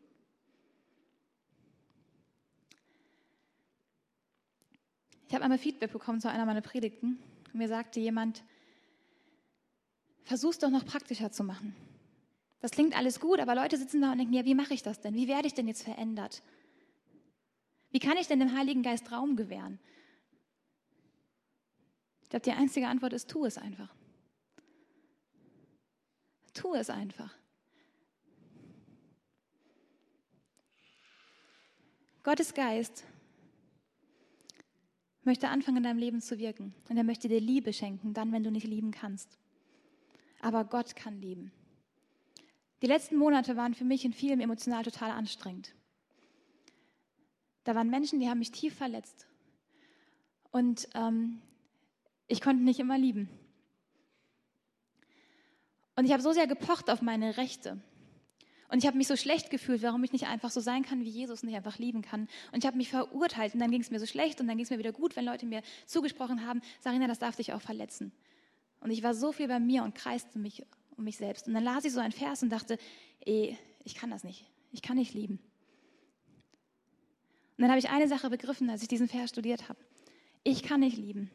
Ich 5.28 5.34
habe 5.34 5.42
einmal 5.42 5.58
Feedback 5.58 5.92
bekommen 5.92 6.20
zu 6.20 6.30
einer 6.30 6.46
meiner 6.46 6.60
Predigten. 6.60 7.18
Und 7.52 7.54
mir 7.54 7.68
sagte 7.68 7.98
jemand, 7.98 8.44
versuch 10.22 10.50
es 10.50 10.58
doch 10.58 10.70
noch 10.70 10.86
praktischer 10.86 11.32
zu 11.32 11.42
machen. 11.42 11.74
Das 12.60 12.70
klingt 12.70 12.96
alles 12.96 13.20
gut, 13.20 13.40
aber 13.40 13.54
Leute 13.54 13.76
sitzen 13.76 14.00
da 14.00 14.12
und 14.12 14.18
denken, 14.18 14.34
ja, 14.34 14.44
wie 14.44 14.54
mache 14.54 14.74
ich 14.74 14.82
das 14.82 15.00
denn? 15.00 15.14
Wie 15.14 15.28
werde 15.28 15.46
ich 15.46 15.54
denn 15.54 15.68
jetzt 15.68 15.82
verändert? 15.82 16.42
Wie 17.90 17.98
kann 17.98 18.16
ich 18.16 18.28
denn 18.28 18.40
dem 18.40 18.56
Heiligen 18.56 18.82
Geist 18.82 19.10
Raum 19.12 19.36
gewähren? 19.36 19.78
Ich 22.26 22.30
glaube, 22.30 22.42
die 22.42 22.50
einzige 22.50 22.88
Antwort 22.88 23.12
ist, 23.12 23.30
tu 23.30 23.44
es 23.44 23.56
einfach. 23.56 23.94
Tu 26.54 26.74
es 26.74 26.90
einfach. 26.90 27.32
Gottes 32.24 32.52
Geist 32.52 33.04
möchte 35.22 35.48
anfangen, 35.48 35.76
in 35.76 35.82
deinem 35.84 36.00
Leben 36.00 36.20
zu 36.20 36.40
wirken. 36.40 36.74
Und 36.88 36.96
er 36.96 37.04
möchte 37.04 37.28
dir 37.28 37.38
Liebe 37.38 37.72
schenken, 37.72 38.12
dann, 38.12 38.32
wenn 38.32 38.42
du 38.42 38.50
nicht 38.50 38.66
lieben 38.66 38.90
kannst. 38.90 39.38
Aber 40.40 40.64
Gott 40.64 40.96
kann 40.96 41.20
lieben. 41.20 41.52
Die 42.82 42.88
letzten 42.88 43.18
Monate 43.18 43.56
waren 43.56 43.74
für 43.74 43.84
mich 43.84 44.04
in 44.04 44.12
vielem 44.12 44.40
emotional 44.40 44.82
total 44.82 45.12
anstrengend. 45.12 45.76
Da 47.62 47.76
waren 47.76 47.88
Menschen, 47.88 48.18
die 48.18 48.28
haben 48.28 48.40
mich 48.40 48.50
tief 48.50 48.74
verletzt. 48.74 49.28
Und 50.50 50.88
ähm, 50.94 51.40
ich 52.28 52.40
konnte 52.40 52.62
nicht 52.62 52.80
immer 52.80 52.98
lieben. 52.98 53.28
Und 55.96 56.04
ich 56.04 56.12
habe 56.12 56.22
so 56.22 56.32
sehr 56.32 56.46
gepocht 56.46 56.90
auf 56.90 57.02
meine 57.02 57.36
Rechte. 57.36 57.80
Und 58.68 58.78
ich 58.78 58.86
habe 58.86 58.96
mich 58.96 59.06
so 59.06 59.16
schlecht 59.16 59.50
gefühlt, 59.50 59.82
warum 59.82 60.02
ich 60.02 60.12
nicht 60.12 60.26
einfach 60.26 60.50
so 60.50 60.60
sein 60.60 60.82
kann 60.82 61.04
wie 61.04 61.08
Jesus 61.08 61.42
und 61.42 61.48
nicht 61.48 61.56
einfach 61.56 61.78
lieben 61.78 62.02
kann. 62.02 62.28
Und 62.52 62.58
ich 62.58 62.66
habe 62.66 62.76
mich 62.76 62.90
verurteilt 62.90 63.54
und 63.54 63.60
dann 63.60 63.70
ging 63.70 63.80
es 63.80 63.90
mir 63.90 64.00
so 64.00 64.06
schlecht 64.06 64.40
und 64.40 64.48
dann 64.48 64.56
ging 64.56 64.64
es 64.64 64.70
mir 64.70 64.78
wieder 64.78 64.92
gut, 64.92 65.14
wenn 65.16 65.24
Leute 65.24 65.46
mir 65.46 65.62
zugesprochen 65.86 66.44
haben, 66.44 66.60
Sarina, 66.80 67.06
das 67.06 67.18
darf 67.18 67.36
dich 67.36 67.52
auch 67.52 67.60
verletzen. 67.62 68.12
Und 68.80 68.90
ich 68.90 69.02
war 69.02 69.14
so 69.14 69.32
viel 69.32 69.48
bei 69.48 69.60
mir 69.60 69.84
und 69.84 69.94
kreiste 69.94 70.38
mich 70.38 70.64
um 70.96 71.04
mich 71.04 71.16
selbst. 71.16 71.46
Und 71.46 71.54
dann 71.54 71.64
las 71.64 71.84
ich 71.84 71.92
so 71.92 72.00
einen 72.00 72.12
Vers 72.12 72.42
und 72.42 72.50
dachte, 72.50 72.78
ey, 73.24 73.56
ich 73.84 73.94
kann 73.94 74.10
das 74.10 74.24
nicht. 74.24 74.44
Ich 74.72 74.82
kann 74.82 74.96
nicht 74.96 75.14
lieben. 75.14 75.38
Und 77.56 77.62
dann 77.62 77.70
habe 77.70 77.78
ich 77.78 77.88
eine 77.88 78.08
Sache 78.08 78.28
begriffen, 78.28 78.68
als 78.68 78.82
ich 78.82 78.88
diesen 78.88 79.08
Vers 79.08 79.30
studiert 79.30 79.68
habe. 79.68 79.78
Ich 80.42 80.62
kann 80.62 80.80
nicht 80.80 80.98
lieben, 80.98 81.30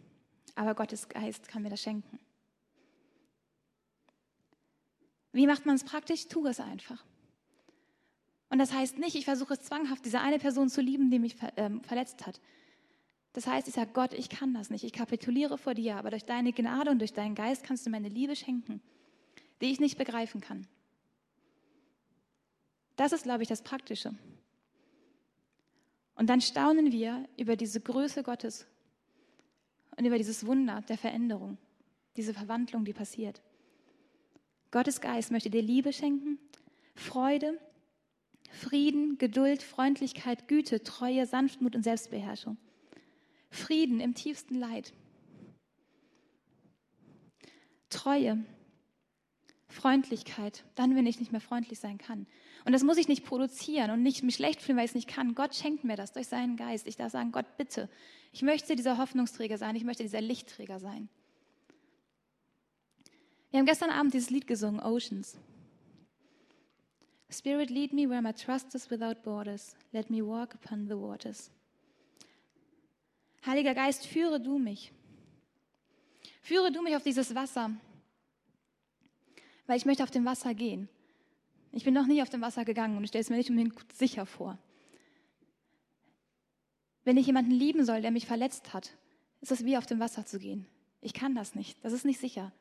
aber 0.55 0.75
Gottes 0.75 1.09
Geist 1.09 1.47
kann 1.47 1.63
mir 1.63 1.69
das 1.69 1.81
schenken. 1.81 2.19
Wie 5.33 5.47
macht 5.47 5.65
man 5.65 5.75
es 5.75 5.83
praktisch? 5.83 6.27
Tu 6.27 6.45
es 6.47 6.59
einfach. 6.59 7.03
Und 8.49 8.59
das 8.59 8.73
heißt 8.73 8.97
nicht, 8.97 9.15
ich 9.15 9.25
versuche 9.25 9.53
es 9.53 9.61
zwanghaft, 9.61 10.03
diese 10.03 10.19
eine 10.19 10.39
Person 10.39 10.69
zu 10.69 10.81
lieben, 10.81 11.09
die 11.09 11.19
mich 11.19 11.37
ähm, 11.55 11.81
verletzt 11.83 12.27
hat. 12.27 12.41
Das 13.33 13.47
heißt, 13.47 13.67
ich 13.69 13.73
sage, 13.73 13.91
Gott, 13.93 14.13
ich 14.13 14.27
kann 14.27 14.53
das 14.53 14.69
nicht. 14.69 14.83
Ich 14.83 14.91
kapituliere 14.91 15.57
vor 15.57 15.73
dir, 15.73 15.95
aber 15.95 16.09
durch 16.09 16.25
deine 16.25 16.51
Gnade 16.51 16.91
und 16.91 16.99
durch 16.99 17.13
deinen 17.13 17.33
Geist 17.33 17.63
kannst 17.63 17.85
du 17.85 17.89
meine 17.89 18.09
Liebe 18.09 18.35
schenken, 18.35 18.81
die 19.61 19.67
ich 19.67 19.79
nicht 19.79 19.97
begreifen 19.97 20.41
kann. 20.41 20.67
Das 22.97 23.13
ist, 23.13 23.23
glaube 23.23 23.43
ich, 23.43 23.49
das 23.49 23.61
Praktische. 23.61 24.13
Und 26.15 26.27
dann 26.27 26.41
staunen 26.41 26.91
wir 26.91 27.27
über 27.37 27.55
diese 27.55 27.79
Größe 27.79 28.21
Gottes 28.21 28.67
und 30.01 30.07
über 30.07 30.17
dieses 30.17 30.47
Wunder 30.47 30.81
der 30.89 30.97
Veränderung, 30.97 31.59
diese 32.17 32.33
Verwandlung, 32.33 32.85
die 32.85 32.91
passiert. 32.91 33.39
Gottes 34.71 34.99
Geist 34.99 35.29
möchte 35.29 35.51
dir 35.51 35.61
Liebe 35.61 35.93
schenken, 35.93 36.39
Freude, 36.95 37.59
Frieden, 38.49 39.19
Geduld, 39.19 39.61
Freundlichkeit, 39.61 40.47
Güte, 40.47 40.81
Treue, 40.81 41.27
Sanftmut 41.27 41.75
und 41.75 41.83
Selbstbeherrschung. 41.83 42.57
Frieden 43.51 43.99
im 43.99 44.15
tiefsten 44.15 44.55
Leid. 44.55 44.91
Treue, 47.91 48.43
Freundlichkeit, 49.67 50.63
dann, 50.73 50.95
wenn 50.95 51.05
ich 51.05 51.19
nicht 51.19 51.31
mehr 51.31 51.41
freundlich 51.41 51.77
sein 51.77 51.99
kann. 51.99 52.25
Und 52.65 52.73
das 52.73 52.83
muss 52.83 52.97
ich 52.97 53.07
nicht 53.07 53.25
produzieren 53.25 53.91
und 53.91 54.03
nicht 54.03 54.23
mich 54.23 54.35
schlecht 54.35 54.61
fühlen, 54.61 54.77
weil 54.77 54.85
ich 54.85 54.91
es 54.91 54.95
nicht 54.95 55.07
kann. 55.07 55.33
Gott 55.33 55.55
schenkt 55.55 55.83
mir 55.83 55.95
das 55.95 56.11
durch 56.13 56.27
seinen 56.27 56.57
Geist. 56.57 56.87
Ich 56.87 56.95
darf 56.95 57.11
sagen, 57.11 57.31
Gott, 57.31 57.57
bitte, 57.57 57.89
ich 58.31 58.43
möchte 58.43 58.75
dieser 58.75 58.97
Hoffnungsträger 58.97 59.57
sein, 59.57 59.75
ich 59.75 59.83
möchte 59.83 60.03
dieser 60.03 60.21
Lichtträger 60.21 60.79
sein. 60.79 61.09
Wir 63.49 63.59
haben 63.59 63.65
gestern 63.65 63.89
Abend 63.89 64.13
dieses 64.13 64.29
Lied 64.29 64.47
gesungen, 64.47 64.79
Oceans. 64.79 65.37
Spirit, 67.29 67.69
lead 67.69 67.93
me 67.93 68.07
where 68.09 68.21
my 68.21 68.33
trust 68.33 68.75
is 68.75 68.89
without 68.91 69.23
borders. 69.23 69.75
Let 69.91 70.09
me 70.09 70.21
walk 70.21 70.53
upon 70.53 70.87
the 70.87 70.97
waters. 70.97 71.49
Heiliger 73.45 73.73
Geist, 73.73 74.05
führe 74.05 74.39
du 74.39 74.59
mich. 74.59 74.91
Führe 76.41 76.71
du 76.71 76.81
mich 76.81 76.95
auf 76.95 77.03
dieses 77.03 77.33
Wasser, 77.33 77.71
weil 79.67 79.77
ich 79.77 79.85
möchte 79.85 80.03
auf 80.03 80.11
dem 80.11 80.25
Wasser 80.25 80.53
gehen. 80.53 80.89
Ich 81.71 81.83
bin 81.83 81.93
noch 81.93 82.07
nie 82.07 82.21
auf 82.21 82.29
dem 82.29 82.41
Wasser 82.41 82.65
gegangen 82.65 82.97
und 82.97 83.07
stelle 83.07 83.21
es 83.21 83.29
mir 83.29 83.37
nicht 83.37 83.49
unbedingt 83.49 83.93
sicher 83.93 84.25
vor. 84.25 84.57
Wenn 87.03 87.17
ich 87.17 87.25
jemanden 87.27 87.51
lieben 87.51 87.85
soll, 87.85 88.01
der 88.01 88.11
mich 88.11 88.27
verletzt 88.27 88.73
hat, 88.73 88.91
ist 89.39 89.51
es 89.51 89.65
wie 89.65 89.77
auf 89.77 89.85
dem 89.85 89.99
Wasser 89.99 90.25
zu 90.25 90.37
gehen. 90.37 90.67
Ich 91.01 91.13
kann 91.13 91.33
das 91.33 91.55
nicht. 91.55 91.83
Das 91.83 91.93
ist 91.93 92.05
nicht 92.05 92.19
sicher. 92.19 92.51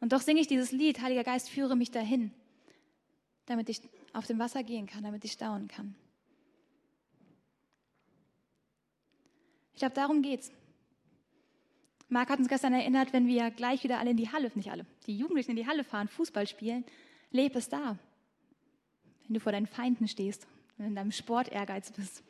Und 0.00 0.12
doch 0.12 0.20
singe 0.20 0.40
ich 0.40 0.46
dieses 0.46 0.72
Lied, 0.72 1.00
Heiliger 1.00 1.24
Geist, 1.24 1.48
führe 1.48 1.76
mich 1.76 1.90
dahin, 1.90 2.32
damit 3.46 3.68
ich 3.68 3.80
auf 4.12 4.26
dem 4.26 4.38
Wasser 4.38 4.62
gehen 4.62 4.86
kann, 4.86 5.04
damit 5.04 5.24
ich 5.24 5.32
staunen 5.32 5.68
kann. 5.68 5.94
Ich 9.74 9.80
glaube, 9.80 9.94
darum 9.94 10.22
geht's. 10.22 10.50
Marc 12.08 12.30
hat 12.30 12.38
uns 12.38 12.48
gestern 12.48 12.72
erinnert, 12.72 13.12
wenn 13.12 13.26
wir 13.26 13.50
gleich 13.50 13.84
wieder 13.84 13.98
alle 13.98 14.10
in 14.10 14.16
die 14.16 14.32
Halle, 14.32 14.50
nicht 14.54 14.70
alle, 14.70 14.86
die 15.06 15.16
Jugendlichen 15.16 15.50
in 15.50 15.56
die 15.56 15.66
Halle 15.66 15.84
fahren, 15.84 16.08
Fußball 16.08 16.46
spielen, 16.46 16.84
lebe 17.30 17.58
es 17.58 17.68
da. 17.68 17.98
Wenn 19.26 19.34
du 19.34 19.40
vor 19.40 19.52
deinen 19.52 19.66
Feinden 19.66 20.08
stehst, 20.08 20.46
wenn 20.76 20.86
du 20.86 20.90
in 20.90 20.96
deinem 20.96 21.12
Sport 21.12 21.48
Ehrgeiz 21.48 21.90
bist. 21.92 22.22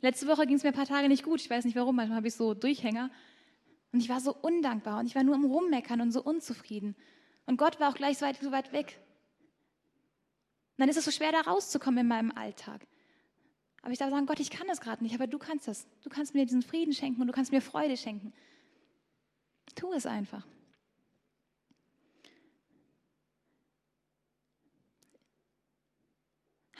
Letzte 0.00 0.26
Woche 0.26 0.46
ging 0.46 0.56
es 0.56 0.62
mir 0.62 0.70
ein 0.70 0.74
paar 0.74 0.86
Tage 0.86 1.08
nicht 1.08 1.24
gut. 1.24 1.40
Ich 1.40 1.48
weiß 1.48 1.64
nicht 1.64 1.76
warum, 1.76 1.96
manchmal 1.96 2.18
habe 2.18 2.28
ich 2.28 2.34
so 2.34 2.54
Durchhänger. 2.54 3.10
Und 3.92 4.00
ich 4.00 4.08
war 4.08 4.20
so 4.20 4.34
undankbar 4.34 4.98
und 4.98 5.06
ich 5.06 5.14
war 5.14 5.22
nur 5.22 5.34
am 5.34 5.44
Rummeckern 5.44 6.00
und 6.00 6.10
so 6.10 6.22
unzufrieden. 6.22 6.96
Und 7.46 7.56
Gott 7.56 7.80
war 7.80 7.90
auch 7.90 7.94
gleich 7.94 8.18
so 8.18 8.26
weit, 8.26 8.36
so 8.40 8.50
weit 8.50 8.72
weg. 8.72 8.98
Und 10.76 10.80
dann 10.80 10.88
ist 10.88 10.96
es 10.96 11.04
so 11.04 11.10
schwer, 11.10 11.30
da 11.30 11.42
rauszukommen 11.42 12.00
in 12.00 12.08
meinem 12.08 12.32
Alltag. 12.32 12.86
Aber 13.82 13.92
ich 13.92 13.98
darf 13.98 14.10
sagen, 14.10 14.26
Gott, 14.26 14.40
ich 14.40 14.50
kann 14.50 14.66
das 14.66 14.80
gerade 14.80 15.02
nicht, 15.04 15.14
aber 15.14 15.26
du 15.26 15.38
kannst 15.38 15.68
das. 15.68 15.86
Du 16.02 16.10
kannst 16.10 16.34
mir 16.34 16.44
diesen 16.46 16.62
Frieden 16.62 16.92
schenken 16.92 17.20
und 17.20 17.28
du 17.28 17.32
kannst 17.32 17.52
mir 17.52 17.60
Freude 17.60 17.96
schenken. 17.96 18.32
Tu 19.74 19.92
es 19.92 20.06
einfach. 20.06 20.44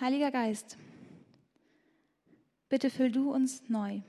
Heiliger 0.00 0.32
Geist, 0.32 0.76
bitte 2.68 2.90
füll 2.90 3.12
du 3.12 3.32
uns 3.32 3.68
neu. 3.68 4.00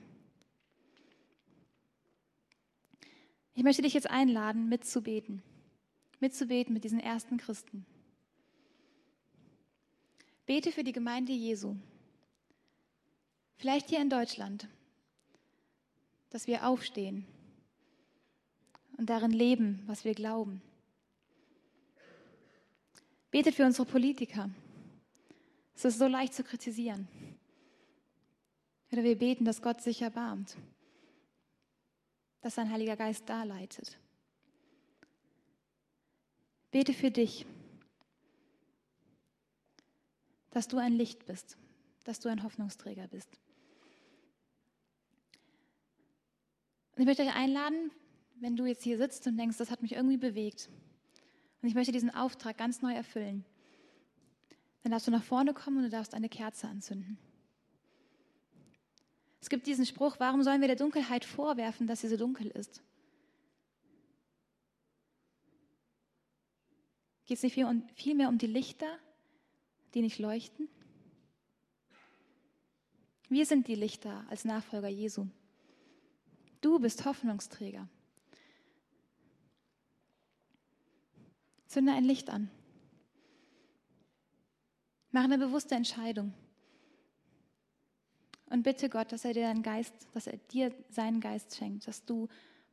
Ich 3.54 3.62
möchte 3.62 3.82
dich 3.82 3.94
jetzt 3.94 4.10
einladen, 4.10 4.68
mitzubeten. 4.68 5.42
Mitzubeten 6.18 6.74
mit 6.74 6.82
diesen 6.82 6.98
ersten 6.98 7.36
Christen. 7.36 7.86
Bete 10.44 10.72
für 10.72 10.82
die 10.82 10.92
Gemeinde 10.92 11.32
Jesu. 11.32 11.76
Vielleicht 13.56 13.88
hier 13.88 14.00
in 14.00 14.10
Deutschland, 14.10 14.68
dass 16.30 16.48
wir 16.48 16.66
aufstehen 16.66 17.26
und 18.96 19.08
darin 19.08 19.30
leben, 19.30 19.84
was 19.86 20.04
wir 20.04 20.14
glauben. 20.14 20.62
Betet 23.30 23.54
für 23.54 23.64
unsere 23.64 23.86
Politiker. 23.86 24.50
Es 25.76 25.84
ist 25.84 25.98
so 25.98 26.06
leicht 26.06 26.34
zu 26.34 26.42
kritisieren. 26.42 27.06
Oder 28.90 29.04
wir 29.04 29.16
beten, 29.16 29.44
dass 29.44 29.62
Gott 29.62 29.82
sich 29.82 30.02
erbarmt 30.02 30.56
dass 32.46 32.54
sein 32.54 32.70
Heiliger 32.70 32.94
Geist 32.94 33.28
da 33.28 33.42
leitet. 33.42 33.98
Bete 36.70 36.92
für 36.92 37.10
dich, 37.10 37.44
dass 40.52 40.68
du 40.68 40.76
ein 40.76 40.92
Licht 40.92 41.26
bist, 41.26 41.56
dass 42.04 42.20
du 42.20 42.28
ein 42.28 42.44
Hoffnungsträger 42.44 43.08
bist. 43.08 43.28
Und 46.94 47.00
ich 47.00 47.06
möchte 47.06 47.24
euch 47.24 47.34
einladen, 47.34 47.90
wenn 48.36 48.54
du 48.54 48.64
jetzt 48.64 48.84
hier 48.84 48.96
sitzt 48.96 49.26
und 49.26 49.36
denkst, 49.36 49.56
das 49.56 49.72
hat 49.72 49.82
mich 49.82 49.94
irgendwie 49.94 50.16
bewegt. 50.16 50.70
Und 51.62 51.68
ich 51.68 51.74
möchte 51.74 51.90
diesen 51.90 52.14
Auftrag 52.14 52.56
ganz 52.56 52.80
neu 52.80 52.92
erfüllen. 52.94 53.44
Dann 54.86 54.92
darfst 54.92 55.08
du 55.08 55.10
nach 55.10 55.24
vorne 55.24 55.52
kommen 55.52 55.78
und 55.78 55.82
du 55.82 55.90
darfst 55.90 56.14
eine 56.14 56.28
Kerze 56.28 56.68
anzünden. 56.68 57.18
Es 59.40 59.48
gibt 59.48 59.66
diesen 59.66 59.84
Spruch, 59.84 60.20
warum 60.20 60.44
sollen 60.44 60.60
wir 60.60 60.68
der 60.68 60.76
Dunkelheit 60.76 61.24
vorwerfen, 61.24 61.88
dass 61.88 62.02
sie 62.02 62.08
so 62.08 62.16
dunkel 62.16 62.46
ist? 62.52 62.84
Geht 67.24 67.36
es 67.38 67.42
nicht 67.42 67.58
vielmehr 67.96 68.28
um 68.28 68.38
die 68.38 68.46
Lichter, 68.46 68.86
die 69.94 70.02
nicht 70.02 70.20
leuchten? 70.20 70.68
Wir 73.28 73.44
sind 73.44 73.66
die 73.66 73.74
Lichter 73.74 74.24
als 74.30 74.44
Nachfolger 74.44 74.86
Jesu. 74.86 75.26
Du 76.60 76.78
bist 76.78 77.04
Hoffnungsträger. 77.04 77.88
Zünde 81.66 81.90
ein 81.90 82.04
Licht 82.04 82.30
an. 82.30 82.52
Mach 85.16 85.24
eine 85.24 85.38
bewusste 85.38 85.74
Entscheidung. 85.74 86.34
Und 88.50 88.64
bitte 88.64 88.90
Gott, 88.90 89.12
dass 89.12 89.24
er 89.24 89.32
dir 89.32 89.44
deinen 89.44 89.62
Geist, 89.62 89.94
dass 90.12 90.26
er 90.26 90.36
dir 90.36 90.74
seinen 90.90 91.22
Geist 91.22 91.56
schenkt, 91.56 91.88
dass 91.88 92.04
du 92.04 92.28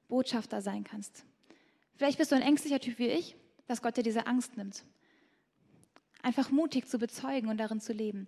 Botschafter 0.09 0.61
sein 0.61 0.83
kannst. 0.83 1.23
Vielleicht 1.95 2.17
bist 2.17 2.33
du 2.33 2.35
ein 2.35 2.41
ängstlicher 2.41 2.81
Typ 2.81 2.99
wie 2.99 3.07
ich, 3.07 3.37
dass 3.65 3.81
Gott 3.81 3.95
dir 3.95 4.03
diese 4.03 4.27
Angst 4.27 4.57
nimmt. 4.57 4.83
Einfach 6.21 6.51
mutig 6.51 6.89
zu 6.89 6.99
bezeugen 6.99 7.47
und 7.47 7.55
darin 7.59 7.79
zu 7.79 7.93
leben. 7.93 8.27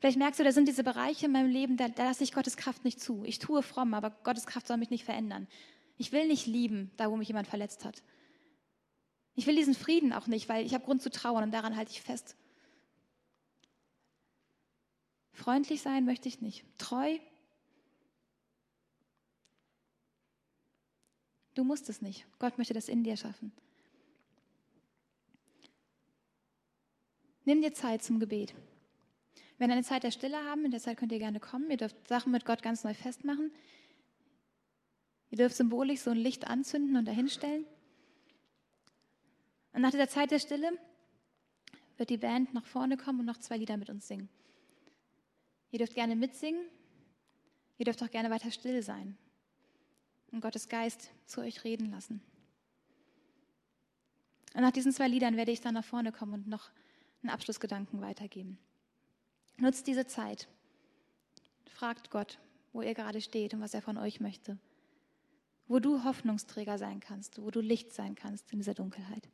Vielleicht 0.00 0.18
merkst 0.18 0.40
du, 0.40 0.42
da 0.42 0.50
sind 0.50 0.66
diese 0.66 0.82
Bereiche 0.82 1.26
in 1.26 1.32
meinem 1.32 1.52
Leben, 1.52 1.76
da, 1.76 1.86
da 1.86 2.06
lasse 2.06 2.24
ich 2.24 2.32
Gottes 2.32 2.56
Kraft 2.56 2.84
nicht 2.84 3.00
zu. 3.00 3.22
Ich 3.24 3.38
tue 3.38 3.62
fromm, 3.62 3.94
aber 3.94 4.10
Gottes 4.24 4.46
Kraft 4.46 4.66
soll 4.66 4.78
mich 4.78 4.90
nicht 4.90 5.04
verändern. 5.04 5.46
Ich 5.96 6.10
will 6.10 6.26
nicht 6.26 6.48
lieben, 6.48 6.90
da 6.96 7.08
wo 7.08 7.16
mich 7.16 7.28
jemand 7.28 7.46
verletzt 7.46 7.84
hat. 7.84 8.02
Ich 9.36 9.46
will 9.46 9.54
diesen 9.54 9.74
Frieden 9.74 10.12
auch 10.12 10.26
nicht, 10.26 10.48
weil 10.48 10.66
ich 10.66 10.74
habe 10.74 10.84
Grund 10.84 11.02
zu 11.02 11.10
trauern 11.12 11.44
und 11.44 11.54
daran 11.54 11.76
halte 11.76 11.92
ich 11.92 12.02
fest. 12.02 12.34
Freundlich 15.38 15.82
sein 15.82 16.04
möchte 16.04 16.26
ich 16.26 16.40
nicht. 16.40 16.64
Treu. 16.78 17.16
Du 21.54 21.62
musst 21.62 21.88
es 21.88 22.02
nicht. 22.02 22.26
Gott 22.40 22.58
möchte 22.58 22.74
das 22.74 22.88
in 22.88 23.04
dir 23.04 23.16
schaffen. 23.16 23.52
Nimm 27.44 27.62
dir 27.62 27.72
Zeit 27.72 28.02
zum 28.02 28.18
Gebet. 28.18 28.52
Wenn 29.58 29.68
wir 29.68 29.76
eine 29.76 29.84
Zeit 29.84 30.02
der 30.02 30.10
Stille 30.10 30.44
haben, 30.44 30.64
in 30.64 30.72
der 30.72 30.80
Zeit 30.80 30.98
könnt 30.98 31.12
ihr 31.12 31.20
gerne 31.20 31.38
kommen. 31.38 31.70
Ihr 31.70 31.76
dürft 31.76 32.08
Sachen 32.08 32.32
mit 32.32 32.44
Gott 32.44 32.60
ganz 32.60 32.82
neu 32.82 32.94
festmachen. 32.94 33.52
Ihr 35.30 35.38
dürft 35.38 35.54
symbolisch 35.54 36.00
so 36.00 36.10
ein 36.10 36.16
Licht 36.16 36.48
anzünden 36.48 36.96
und 36.96 37.04
dahinstellen. 37.04 37.64
Und 39.72 39.82
nach 39.82 39.92
dieser 39.92 40.08
Zeit 40.08 40.32
der 40.32 40.40
Stille 40.40 40.72
wird 41.96 42.10
die 42.10 42.18
Band 42.18 42.54
nach 42.54 42.66
vorne 42.66 42.96
kommen 42.96 43.20
und 43.20 43.26
noch 43.26 43.38
zwei 43.38 43.56
Lieder 43.56 43.76
mit 43.76 43.88
uns 43.88 44.08
singen. 44.08 44.28
Ihr 45.70 45.78
dürft 45.78 45.94
gerne 45.94 46.16
mitsingen, 46.16 46.64
ihr 47.76 47.84
dürft 47.84 48.02
auch 48.02 48.10
gerne 48.10 48.30
weiter 48.30 48.50
still 48.50 48.82
sein 48.82 49.16
und 50.32 50.40
Gottes 50.40 50.68
Geist 50.68 51.10
zu 51.26 51.40
euch 51.40 51.64
reden 51.64 51.90
lassen. 51.90 52.22
Und 54.54 54.62
nach 54.62 54.72
diesen 54.72 54.92
zwei 54.92 55.08
Liedern 55.08 55.36
werde 55.36 55.52
ich 55.52 55.60
dann 55.60 55.74
nach 55.74 55.84
vorne 55.84 56.12
kommen 56.12 56.34
und 56.34 56.48
noch 56.48 56.70
einen 57.22 57.30
Abschlussgedanken 57.30 58.00
weitergeben. 58.00 58.58
Nutzt 59.56 59.86
diese 59.86 60.06
Zeit. 60.06 60.48
Fragt 61.66 62.10
Gott, 62.10 62.38
wo 62.72 62.82
ihr 62.82 62.94
gerade 62.94 63.20
steht 63.20 63.54
und 63.54 63.60
was 63.60 63.74
er 63.74 63.82
von 63.82 63.98
euch 63.98 64.20
möchte. 64.20 64.58
Wo 65.66 65.80
du 65.80 66.04
Hoffnungsträger 66.04 66.78
sein 66.78 67.00
kannst, 67.00 67.42
wo 67.42 67.50
du 67.50 67.60
Licht 67.60 67.92
sein 67.92 68.14
kannst 68.14 68.50
in 68.52 68.58
dieser 68.58 68.74
Dunkelheit. 68.74 69.28